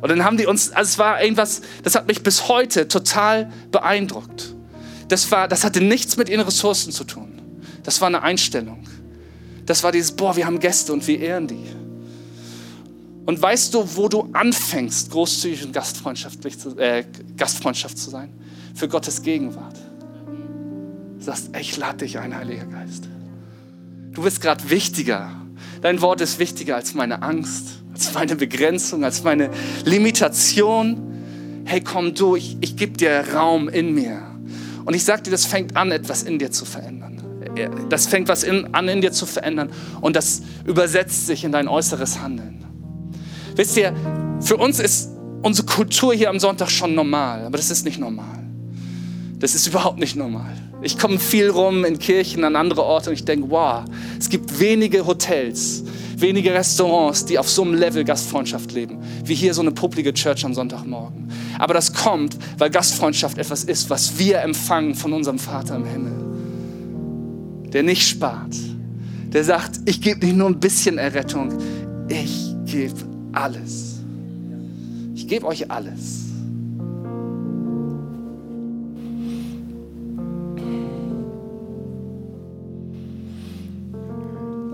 Und 0.00 0.10
dann 0.10 0.24
haben 0.24 0.36
die 0.36 0.46
uns, 0.46 0.70
also 0.70 0.88
es 0.88 0.98
war 0.98 1.22
irgendwas, 1.22 1.62
das 1.82 1.94
hat 1.94 2.06
mich 2.06 2.22
bis 2.22 2.48
heute 2.48 2.86
total 2.86 3.50
beeindruckt. 3.70 4.54
Das, 5.08 5.30
war, 5.30 5.48
das 5.48 5.64
hatte 5.64 5.80
nichts 5.80 6.16
mit 6.16 6.28
ihren 6.28 6.42
Ressourcen 6.42 6.92
zu 6.92 7.04
tun. 7.04 7.27
Das 7.82 8.00
war 8.00 8.08
eine 8.08 8.22
Einstellung. 8.22 8.84
Das 9.66 9.82
war 9.82 9.92
dieses, 9.92 10.12
boah, 10.12 10.34
wir 10.34 10.46
haben 10.46 10.60
Gäste 10.60 10.92
und 10.92 11.06
wir 11.06 11.20
ehren 11.20 11.46
die. 11.46 11.66
Und 13.26 13.42
weißt 13.42 13.74
du, 13.74 13.96
wo 13.96 14.08
du 14.08 14.30
anfängst, 14.32 15.10
großzügig 15.10 15.66
und 15.66 15.72
gastfreundschaftlich 15.74 16.58
zu, 16.58 16.78
äh, 16.78 17.04
Gastfreundschaft 17.36 17.98
zu 17.98 18.08
sein? 18.08 18.30
Für 18.74 18.88
Gottes 18.88 19.20
Gegenwart. 19.20 19.76
Du 21.18 21.24
sagst, 21.24 21.50
ich 21.60 21.76
lade 21.76 21.98
dich 21.98 22.18
ein, 22.18 22.34
Heiliger 22.34 22.64
Geist. 22.64 23.08
Du 24.12 24.22
bist 24.22 24.40
gerade 24.40 24.70
wichtiger. 24.70 25.30
Dein 25.82 26.00
Wort 26.00 26.22
ist 26.22 26.38
wichtiger 26.38 26.76
als 26.76 26.94
meine 26.94 27.20
Angst, 27.20 27.82
als 27.92 28.14
meine 28.14 28.36
Begrenzung, 28.36 29.04
als 29.04 29.22
meine 29.22 29.50
Limitation. 29.84 31.62
Hey, 31.66 31.82
komm 31.82 32.14
du, 32.14 32.36
ich, 32.36 32.56
ich 32.62 32.76
gebe 32.76 32.96
dir 32.96 33.34
Raum 33.34 33.68
in 33.68 33.92
mir. 33.92 34.22
Und 34.86 34.94
ich 34.94 35.04
sage 35.04 35.24
dir, 35.24 35.30
das 35.30 35.44
fängt 35.44 35.76
an, 35.76 35.90
etwas 35.90 36.22
in 36.22 36.38
dir 36.38 36.50
zu 36.50 36.64
verändern 36.64 37.17
das 37.88 38.06
fängt 38.06 38.28
was 38.28 38.42
in, 38.42 38.74
an 38.74 38.88
in 38.88 39.00
dir 39.00 39.12
zu 39.12 39.26
verändern 39.26 39.70
und 40.00 40.16
das 40.16 40.42
übersetzt 40.64 41.26
sich 41.26 41.44
in 41.44 41.52
dein 41.52 41.68
äußeres 41.68 42.20
Handeln. 42.20 42.64
Wisst 43.56 43.76
ihr, 43.76 43.92
für 44.40 44.56
uns 44.56 44.78
ist 44.78 45.10
unsere 45.42 45.66
Kultur 45.66 46.14
hier 46.14 46.30
am 46.30 46.38
Sonntag 46.38 46.70
schon 46.70 46.94
normal, 46.94 47.44
aber 47.44 47.56
das 47.56 47.70
ist 47.70 47.84
nicht 47.84 47.98
normal. 47.98 48.44
Das 49.38 49.54
ist 49.54 49.66
überhaupt 49.66 49.98
nicht 49.98 50.16
normal. 50.16 50.56
Ich 50.82 50.98
komme 50.98 51.18
viel 51.18 51.50
rum 51.50 51.84
in 51.84 51.98
Kirchen, 51.98 52.44
an 52.44 52.54
andere 52.54 52.84
Orte 52.84 53.10
und 53.10 53.14
ich 53.14 53.24
denke, 53.24 53.50
wow, 53.50 53.84
es 54.18 54.28
gibt 54.28 54.60
wenige 54.60 55.06
Hotels, 55.06 55.82
wenige 56.16 56.54
Restaurants, 56.54 57.24
die 57.24 57.38
auf 57.38 57.48
so 57.48 57.62
einem 57.62 57.74
Level 57.74 58.04
Gastfreundschaft 58.04 58.72
leben, 58.72 58.98
wie 59.24 59.34
hier 59.34 59.54
so 59.54 59.60
eine 59.60 59.72
publige 59.72 60.12
Church 60.14 60.44
am 60.44 60.54
Sonntagmorgen. 60.54 61.28
Aber 61.58 61.74
das 61.74 61.92
kommt, 61.92 62.38
weil 62.58 62.70
Gastfreundschaft 62.70 63.38
etwas 63.38 63.64
ist, 63.64 63.90
was 63.90 64.18
wir 64.18 64.40
empfangen 64.40 64.94
von 64.94 65.12
unserem 65.12 65.38
Vater 65.38 65.76
im 65.76 65.84
Himmel, 65.84 66.27
der 67.72 67.82
nicht 67.82 68.06
spart, 68.06 68.56
der 69.32 69.44
sagt, 69.44 69.80
ich 69.84 70.00
gebe 70.00 70.24
nicht 70.24 70.36
nur 70.36 70.48
ein 70.48 70.58
bisschen 70.58 70.98
Errettung, 70.98 71.52
ich 72.08 72.54
gebe 72.64 72.94
alles. 73.32 74.00
Ich 75.14 75.26
gebe 75.26 75.46
euch 75.46 75.70
alles. 75.70 76.24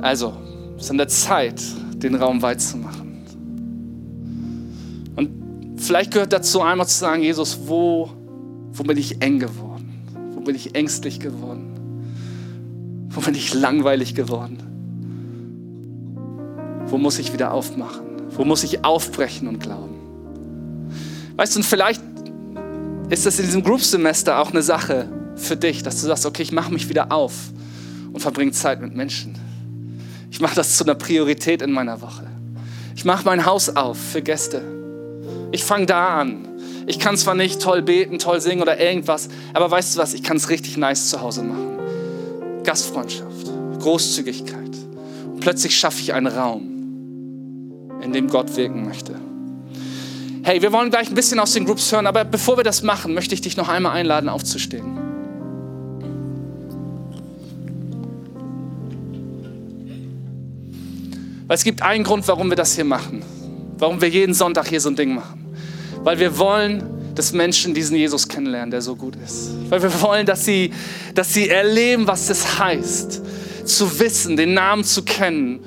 Also, 0.01 0.35
es 0.77 0.85
ist 0.85 0.91
an 0.91 0.99
der 0.99 1.09
Zeit, 1.09 1.63
den 1.97 2.15
Raum 2.15 2.43
weit 2.43 2.61
zu 2.61 2.77
machen. 2.77 3.25
Und 5.17 5.81
vielleicht 5.81 6.13
gehört 6.13 6.33
dazu 6.33 6.61
einmal 6.61 6.87
zu 6.87 6.99
sagen, 6.99 7.23
Jesus, 7.23 7.59
wo, 7.65 8.11
wo 8.73 8.83
bin 8.83 8.99
ich 8.99 9.23
eng 9.23 9.39
geworden? 9.39 10.05
Wo 10.35 10.41
bin 10.41 10.55
ich 10.55 10.75
ängstlich 10.75 11.21
geworden? 11.21 11.74
Wo 13.15 13.21
bin 13.21 13.35
ich 13.35 13.55
langweilig 13.55 14.15
geworden? 14.15 14.59
Wo 16.87 16.99
muss 16.99 17.19
ich 17.19 17.33
wieder 17.33 17.53
aufmachen? 17.53 18.05
Wo 18.31 18.45
muss 18.45 18.65
ich 18.65 18.85
aufbrechen 18.85 19.47
und 19.47 19.61
glauben? 19.61 19.95
Weißt 21.37 21.55
du, 21.55 21.61
und 21.61 21.65
vielleicht 21.65 22.03
ist 23.09 23.27
das 23.27 23.39
in 23.39 23.47
diesem 23.47 23.63
Group-Semester 23.63 24.39
auch 24.39 24.51
eine 24.51 24.63
Sache 24.63 25.09
für 25.37 25.57
dich, 25.57 25.83
dass 25.83 26.01
du 26.01 26.07
sagst, 26.07 26.27
okay, 26.27 26.43
ich 26.43 26.53
mache 26.53 26.73
mich 26.73 26.89
wieder 26.89 27.13
auf 27.13 27.33
und 28.13 28.21
verbringe 28.21 28.53
Zeit 28.53 28.81
mit 28.81 28.95
Menschen. 28.95 29.35
Ich 30.31 30.41
mache 30.41 30.57
das 30.57 30.77
zu 30.77 30.85
einer 30.85 30.95
Priorität 30.95 31.63
in 31.63 31.71
meiner 31.71 32.01
Woche. 32.01 32.27
Ich 32.97 33.05
mache 33.05 33.25
mein 33.25 33.47
Haus 33.47 33.69
auf 33.69 33.99
für 33.99 34.23
Gäste. 34.23 34.63
Ich 35.53 35.65
fange 35.65 35.87
da 35.87 36.21
an. 36.21 36.49
Ich 36.87 36.99
kann 36.99 37.17
zwar 37.17 37.35
nicht 37.35 37.63
toll 37.63 37.83
beten, 37.83 38.19
toll 38.19 38.41
singen 38.41 38.63
oder 38.63 38.79
irgendwas, 38.79 39.29
aber 39.53 39.71
weißt 39.71 39.95
du 39.95 40.01
was, 40.01 40.15
ich 40.15 40.23
kann 40.23 40.37
es 40.37 40.51
richtig 40.51 40.77
nice 40.77 41.09
zu 41.09 41.21
Hause 41.21 41.43
machen. 41.43 41.74
Gastfreundschaft, 42.65 43.51
Großzügigkeit. 43.81 44.71
Und 45.27 45.41
plötzlich 45.41 45.79
schaffe 45.79 46.01
ich 46.01 46.13
einen 46.13 46.27
Raum, 46.27 47.91
in 48.03 48.13
dem 48.13 48.29
Gott 48.29 48.57
wirken 48.57 48.85
möchte. 48.85 49.15
Hey, 50.43 50.61
wir 50.61 50.73
wollen 50.73 50.91
gleich 50.91 51.09
ein 51.09 51.15
bisschen 51.15 51.39
aus 51.39 51.53
den 51.53 51.65
Groups 51.65 51.91
hören, 51.91 52.07
aber 52.07 52.25
bevor 52.25 52.59
wir 52.59 52.65
das 52.65 52.83
machen, 52.83 53.15
möchte 53.15 53.35
ich 53.35 53.41
dich 53.41 53.57
noch 53.57 53.69
einmal 53.69 53.93
einladen, 53.93 54.29
aufzustehen. 54.29 54.99
Weil 61.47 61.57
es 61.57 61.65
gibt 61.65 61.83
einen 61.83 62.05
Grund, 62.05 62.27
warum 62.29 62.49
wir 62.49 62.57
das 62.57 62.75
hier 62.75 62.85
machen. 62.85 63.23
Warum 63.79 64.01
wir 64.01 64.09
jeden 64.09 64.35
Sonntag 64.35 64.69
hier 64.69 64.81
so 64.81 64.89
ein 64.89 64.97
Ding 64.97 65.15
machen. 65.15 65.45
Weil 66.03 66.19
wir 66.19 66.39
wollen, 66.39 66.83
dass 67.15 67.33
Menschen 67.33 67.75
diesen 67.75 67.97
Jesus 67.97 68.29
kennenlernen, 68.29 68.71
der 68.71 68.83
so 68.83 68.97
gut 68.97 69.15
ist. 69.17 69.51
Weil 69.69 69.83
wir 69.83 70.01
wollen, 70.03 70.27
dass 70.27 70.45
sie, 70.45 70.73
dass 71.15 71.33
sie 71.33 71.49
erleben, 71.49 72.07
was 72.07 72.29
es 72.31 72.59
heißt, 72.59 73.23
zu 73.65 73.99
wissen, 73.99 74.37
den 74.37 74.55
Namen 74.55 74.85
zu 74.85 75.03
kennen 75.03 75.61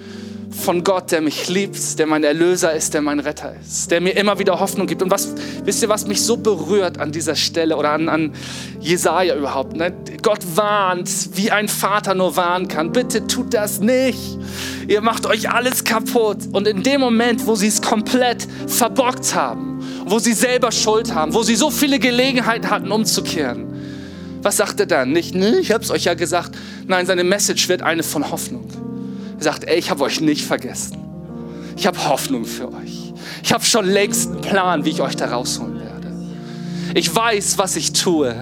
von 0.57 0.83
Gott, 0.83 1.11
der 1.11 1.21
mich 1.21 1.47
liebt, 1.47 1.99
der 1.99 2.07
mein 2.07 2.23
Erlöser 2.23 2.73
ist, 2.73 2.93
der 2.93 3.01
mein 3.01 3.19
Retter 3.19 3.53
ist, 3.61 3.91
der 3.91 4.01
mir 4.01 4.11
immer 4.11 4.39
wieder 4.39 4.59
Hoffnung 4.59 4.87
gibt. 4.87 5.01
Und 5.01 5.11
was, 5.11 5.33
wisst 5.63 5.81
ihr, 5.81 5.89
was 5.89 6.07
mich 6.07 6.21
so 6.21 6.35
berührt 6.35 6.99
an 6.99 7.11
dieser 7.11 7.35
Stelle 7.35 7.77
oder 7.77 7.91
an, 7.91 8.09
an 8.09 8.33
Jesaja 8.79 9.35
überhaupt? 9.35 9.75
Ne? 9.75 9.93
Gott 10.21 10.39
warnt, 10.55 11.09
wie 11.33 11.51
ein 11.51 11.67
Vater 11.67 12.15
nur 12.15 12.35
warnen 12.35 12.67
kann. 12.67 12.91
Bitte 12.91 13.27
tut 13.27 13.53
das 13.53 13.79
nicht. 13.79 14.19
Ihr 14.87 15.01
macht 15.01 15.25
euch 15.25 15.49
alles 15.49 15.83
kaputt. 15.83 16.39
Und 16.51 16.67
in 16.67 16.83
dem 16.83 17.01
Moment, 17.01 17.45
wo 17.45 17.55
sie 17.55 17.67
es 17.67 17.81
komplett 17.81 18.47
verbockt 18.67 19.35
haben, 19.35 19.76
wo 20.09 20.19
sie 20.19 20.33
selber 20.33 20.71
Schuld 20.71 21.13
haben, 21.13 21.33
wo 21.33 21.43
sie 21.43 21.55
so 21.55 21.69
viele 21.69 21.99
Gelegenheiten 21.99 22.69
hatten, 22.69 22.91
umzukehren, 22.91 23.65
was 24.41 24.57
sagt 24.57 24.79
er 24.79 24.85
dann? 24.85 25.11
Nicht, 25.11 25.35
ne, 25.35 25.57
ich 25.59 25.71
hab's 25.71 25.91
euch 25.91 26.05
ja 26.05 26.13
gesagt. 26.13 26.55
Nein, 26.87 27.05
seine 27.05 27.23
Message 27.23 27.67
wird 27.69 27.81
eine 27.81 28.03
von 28.03 28.31
Hoffnung. 28.31 28.67
Er 29.37 29.43
sagt, 29.43 29.65
ey, 29.65 29.77
ich 29.77 29.89
habe 29.89 30.03
euch 30.03 30.21
nicht 30.21 30.45
vergessen. 30.45 30.97
Ich 31.75 31.85
habe 31.85 32.07
Hoffnung 32.07 32.45
für 32.45 32.73
euch. 32.73 33.13
Ich 33.43 33.53
habe 33.53 33.65
schon 33.65 33.85
längst 33.85 34.31
einen 34.31 34.41
Plan, 34.41 34.85
wie 34.85 34.89
ich 34.91 35.01
euch 35.01 35.15
da 35.15 35.27
rausholen 35.27 35.79
werde. 35.79 36.13
Ich 36.93 37.13
weiß, 37.13 37.57
was 37.57 37.75
ich 37.75 37.93
tue. 37.93 38.35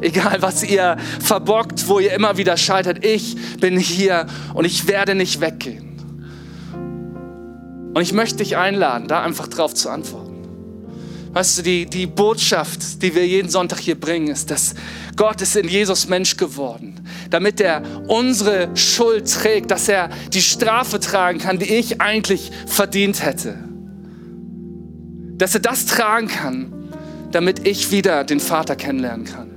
Egal, 0.00 0.38
was 0.40 0.62
ihr 0.62 0.96
verbockt, 1.22 1.88
wo 1.88 1.98
ihr 1.98 2.12
immer 2.12 2.36
wieder 2.36 2.56
scheitert. 2.56 3.04
Ich 3.04 3.36
bin 3.58 3.78
hier 3.78 4.26
und 4.54 4.64
ich 4.64 4.88
werde 4.88 5.14
nicht 5.14 5.40
weggehen. 5.40 5.90
Und 7.92 8.00
ich 8.00 8.12
möchte 8.12 8.38
dich 8.38 8.56
einladen, 8.56 9.08
da 9.08 9.22
einfach 9.22 9.48
drauf 9.48 9.74
zu 9.74 9.90
antworten. 9.90 10.29
Weißt 11.32 11.58
du, 11.58 11.62
die, 11.62 11.86
die 11.86 12.06
Botschaft, 12.06 13.02
die 13.02 13.14
wir 13.14 13.24
jeden 13.24 13.48
Sonntag 13.48 13.78
hier 13.78 13.98
bringen, 13.98 14.28
ist, 14.28 14.50
dass 14.50 14.74
Gott 15.14 15.40
ist 15.40 15.54
in 15.54 15.68
Jesus 15.68 16.08
Mensch 16.08 16.36
geworden, 16.36 17.00
damit 17.30 17.60
er 17.60 17.82
unsere 18.08 18.76
Schuld 18.76 19.32
trägt, 19.32 19.70
dass 19.70 19.88
er 19.88 20.10
die 20.32 20.42
Strafe 20.42 20.98
tragen 20.98 21.38
kann, 21.38 21.58
die 21.60 21.72
ich 21.72 22.00
eigentlich 22.00 22.50
verdient 22.66 23.24
hätte. 23.24 23.56
Dass 25.38 25.54
er 25.54 25.60
das 25.60 25.86
tragen 25.86 26.26
kann, 26.26 26.72
damit 27.30 27.64
ich 27.64 27.92
wieder 27.92 28.24
den 28.24 28.40
Vater 28.40 28.74
kennenlernen 28.74 29.24
kann. 29.24 29.50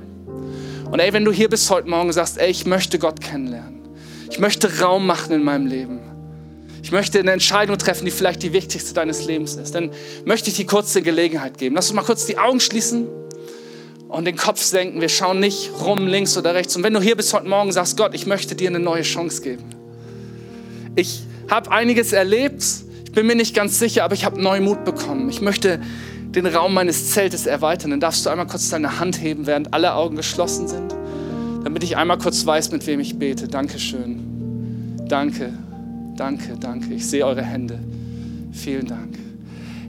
Und 0.92 1.00
ey, 1.00 1.12
wenn 1.12 1.26
du 1.26 1.32
hier 1.32 1.50
bist 1.50 1.72
heute 1.72 1.90
Morgen 1.90 2.10
und 2.10 2.14
sagst, 2.14 2.38
ey, 2.38 2.52
ich 2.52 2.68
möchte 2.68 3.00
Gott 3.00 3.20
kennenlernen. 3.20 3.82
Ich 4.30 4.38
möchte 4.38 4.80
Raum 4.80 5.08
machen 5.08 5.34
in 5.34 5.44
meinem 5.44 5.66
Leben 5.66 6.13
ich 6.84 6.92
möchte 6.92 7.18
eine 7.18 7.32
Entscheidung 7.32 7.78
treffen, 7.78 8.04
die 8.04 8.12
vielleicht 8.12 8.44
die 8.44 8.52
wichtigste 8.52 8.94
deines 8.94 9.24
Lebens 9.26 9.56
ist. 9.56 9.74
Dann 9.74 9.90
möchte 10.26 10.50
ich 10.50 10.58
dir 10.58 10.66
kurz 10.66 10.94
eine 10.96 11.04
Gelegenheit 11.04 11.58
geben. 11.58 11.76
Lass 11.76 11.88
uns 11.88 11.96
mal 11.96 12.04
kurz 12.04 12.26
die 12.26 12.38
Augen 12.38 12.60
schließen 12.60 13.08
und 14.10 14.26
den 14.26 14.36
Kopf 14.36 14.62
senken. 14.62 15.00
Wir 15.00 15.08
schauen 15.08 15.40
nicht 15.40 15.72
rum, 15.80 16.08
links 16.08 16.38
oder 16.38 16.54
rechts. 16.54 16.76
Und 16.76 16.84
wenn 16.84 16.94
du 16.94 17.00
hier 17.00 17.16
bist 17.16 17.34
heute 17.34 17.48
Morgen 17.48 17.72
sagst, 17.72 17.96
Gott, 17.96 18.14
ich 18.14 18.28
möchte 18.28 18.54
dir 18.54 18.70
eine 18.70 18.80
neue 18.80 19.04
Chance 19.04 19.42
geben. 19.42 19.64
Ich 20.98 21.22
habe 21.50 21.72
einiges 21.72 22.12
erlebt, 22.12 22.62
ich 23.06 23.12
bin 23.14 23.28
mir 23.28 23.36
nicht 23.36 23.56
ganz 23.56 23.80
sicher, 23.80 24.04
aber 24.04 24.14
ich 24.14 24.26
habe 24.26 24.42
neuen 24.42 24.66
Mut 24.66 24.84
bekommen. 24.84 25.30
Ich 25.30 25.40
möchte 25.40 25.80
den 26.32 26.46
Raum 26.48 26.74
meines 26.74 27.12
Zeltes 27.12 27.46
erweitern. 27.46 27.92
Dann 27.92 28.02
darfst 28.02 28.26
du 28.26 28.30
einmal 28.30 28.48
kurz 28.48 28.70
deine 28.70 29.00
Hand 29.00 29.22
heben, 29.22 29.48
während 29.48 29.74
alle 29.74 29.94
Augen 29.94 30.18
geschlossen 30.18 30.68
sind, 30.68 30.94
damit 31.64 31.82
ich 31.86 31.96
einmal 31.96 32.18
kurz 32.18 32.46
weiß, 32.46 32.72
mit 32.72 32.86
wem 32.88 33.00
ich 33.00 33.18
bete. 33.18 33.48
Dankeschön. 33.48 34.98
Danke. 35.08 35.54
Danke, 36.16 36.56
danke. 36.60 36.94
Ich 36.94 37.08
sehe 37.08 37.26
eure 37.26 37.42
Hände. 37.42 37.80
Vielen 38.52 38.86
Dank. 38.86 39.18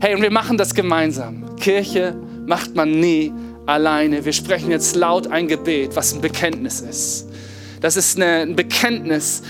Hey, 0.00 0.14
und 0.14 0.22
wir 0.22 0.30
machen 0.30 0.56
das 0.56 0.74
gemeinsam. 0.74 1.56
Kirche 1.56 2.14
macht 2.46 2.74
man 2.74 2.90
nie 2.90 3.32
alleine. 3.66 4.24
Wir 4.24 4.32
sprechen 4.32 4.70
jetzt 4.70 4.96
laut 4.96 5.28
ein 5.28 5.48
Gebet, 5.48 5.96
was 5.96 6.14
ein 6.14 6.20
Bekenntnis 6.20 6.80
ist. 6.80 7.28
Das 7.80 7.96
ist 7.96 8.18
ein 8.20 8.56
Bekenntnis 8.56 9.42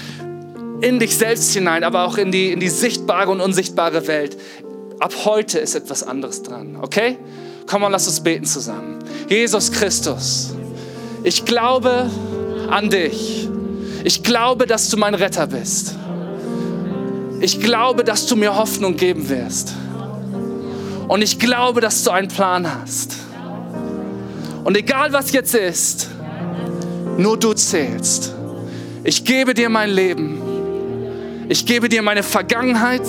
in 0.81 0.99
dich 0.99 1.17
selbst 1.17 1.53
hinein, 1.53 1.85
aber 1.85 2.05
auch 2.05 2.19
in 2.19 2.33
die, 2.33 2.53
in 2.53 2.61
die 2.61 2.69
sichtbare 2.69 3.31
und 3.31 3.41
unsichtbare 3.41 4.07
Welt. 4.07 4.37
Ab 5.01 5.15
heute 5.25 5.59
ist 5.59 5.75
etwas 5.75 6.03
anderes 6.03 6.43
dran, 6.43 6.77
okay? 6.81 7.19
Komm 7.67 7.83
mal, 7.83 7.89
lass 7.89 8.07
uns 8.07 8.21
beten 8.21 8.45
zusammen. 8.45 8.99
Jesus 9.29 9.73
Christus, 9.73 10.55
ich 11.23 11.45
glaube 11.45 12.11
an 12.71 12.91
dich. 12.91 13.49
Ich 14.05 14.23
glaube, 14.23 14.67
dass 14.67 14.91
du 14.91 14.99
mein 14.99 15.15
Retter 15.15 15.47
bist. 15.47 15.97
Ich 17.45 17.61
glaube, 17.61 18.05
dass 18.05 18.25
du 18.25 18.37
mir 18.37 18.57
Hoffnung 18.57 18.97
geben 18.97 19.29
wirst. 19.29 19.75
Und 21.09 21.21
ich 21.21 21.39
glaube, 21.39 21.83
dass 21.83 22.03
du 22.03 22.11
einen 22.11 22.29
Plan 22.29 22.67
hast. 22.67 23.17
Und 24.65 24.79
egal 24.79 25.13
was 25.13 25.31
jetzt 25.31 25.55
ist, 25.55 26.09
nur 27.19 27.39
du 27.39 27.53
zählst. 27.53 28.33
Ich 29.03 29.27
gebe 29.27 29.53
dir 29.53 29.69
mein 29.69 29.91
Leben. 29.91 30.41
Ich 31.51 31.67
gebe 31.67 31.91
dir 31.91 32.01
meine 32.01 32.23
Vergangenheit. 32.23 33.07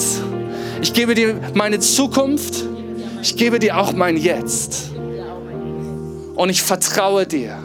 Ich 0.82 0.92
gebe 0.92 1.16
dir 1.16 1.40
meine 1.54 1.80
Zukunft. 1.80 2.66
Ich 3.22 3.38
gebe 3.38 3.58
dir 3.58 3.78
auch 3.78 3.94
mein 3.94 4.18
Jetzt. 4.18 4.92
Und 6.36 6.50
ich 6.50 6.62
vertraue 6.62 7.26
dir. 7.26 7.58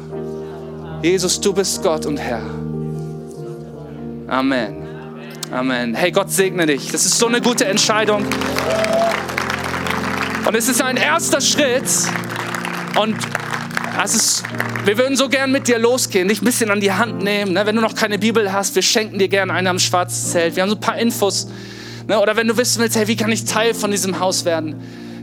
Jesus, 1.02 1.40
du 1.40 1.52
bist 1.52 1.82
Gott 1.82 2.06
und 2.06 2.18
Herr. 2.18 2.48
Amen. 4.28 4.79
Amen. 5.52 5.94
Hey, 5.94 6.12
Gott 6.12 6.30
segne 6.30 6.64
dich. 6.64 6.92
Das 6.92 7.04
ist 7.04 7.18
so 7.18 7.26
eine 7.26 7.40
gute 7.40 7.64
Entscheidung. 7.64 8.24
Und 10.46 10.54
es 10.54 10.68
ist 10.68 10.80
ein 10.80 10.96
erster 10.96 11.40
Schritt. 11.40 11.82
Und 12.96 13.16
es 14.02 14.14
ist, 14.14 14.44
wir 14.84 14.96
würden 14.96 15.16
so 15.16 15.28
gern 15.28 15.50
mit 15.50 15.66
dir 15.66 15.80
losgehen, 15.80 16.28
dich 16.28 16.40
ein 16.40 16.44
bisschen 16.44 16.70
an 16.70 16.80
die 16.80 16.92
Hand 16.92 17.24
nehmen. 17.24 17.54
Ne? 17.54 17.66
Wenn 17.66 17.74
du 17.74 17.82
noch 17.82 17.96
keine 17.96 18.20
Bibel 18.20 18.52
hast, 18.52 18.76
wir 18.76 18.82
schenken 18.82 19.18
dir 19.18 19.26
gerne 19.26 19.52
eine 19.52 19.70
am 19.70 19.80
schwarzen 19.80 20.30
Zelt. 20.30 20.54
Wir 20.54 20.62
haben 20.62 20.70
so 20.70 20.76
ein 20.76 20.80
paar 20.80 20.98
Infos. 20.98 21.48
Ne? 22.06 22.20
Oder 22.20 22.36
wenn 22.36 22.46
du 22.46 22.56
wissen 22.56 22.80
willst, 22.80 22.94
hey, 22.94 23.08
wie 23.08 23.16
kann 23.16 23.32
ich 23.32 23.44
Teil 23.44 23.74
von 23.74 23.90
diesem 23.90 24.20
Haus 24.20 24.44
werden, 24.44 24.76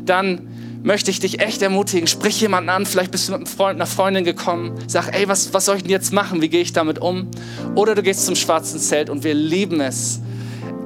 dann 0.06 0.57
möchte 0.84 1.12
ich 1.12 1.20
dich 1.20 1.40
echt 1.40 1.62
ermutigen. 1.62 2.08
Sprich 2.08 2.40
jemanden 2.42 2.70
an, 2.70 2.86
vielleicht 2.86 3.12
bist 3.12 3.28
du 3.28 3.34
mit 3.34 3.42
einem 3.42 3.48
Freund, 3.48 3.78
einer 3.78 3.86
Freundin 3.86 4.24
gekommen. 4.24 4.74
Sag, 4.88 5.13
ey, 5.13 5.28
was, 5.28 5.54
was 5.54 5.66
soll 5.66 5.78
ich 5.78 5.84
denn 5.84 5.92
jetzt 5.92 6.13
machen? 6.13 6.42
Wie 6.42 6.50
gehe 6.50 6.62
ich 6.62 6.74
damit 6.74 7.00
um? 7.00 7.30
Oder 7.76 7.96
du 7.96 8.04
gehst 8.04 8.26
zum 8.26 8.36
schwarzen 8.36 8.80
Zelt 8.80 9.10
und 9.10 9.24
wir 9.24 9.34
lieben 9.34 9.82
es, 9.82 10.20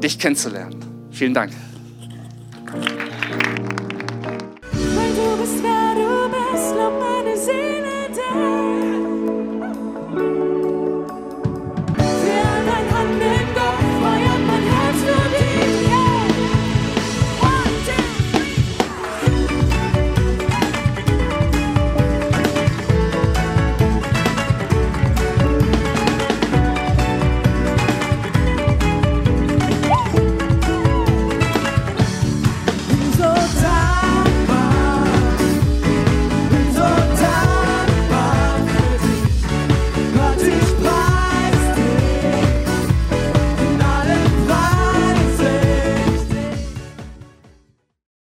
dich 0.04 0.20
kennenzulernen. 0.20 0.76
Vielen 1.12 1.34
Dank. 1.34 1.52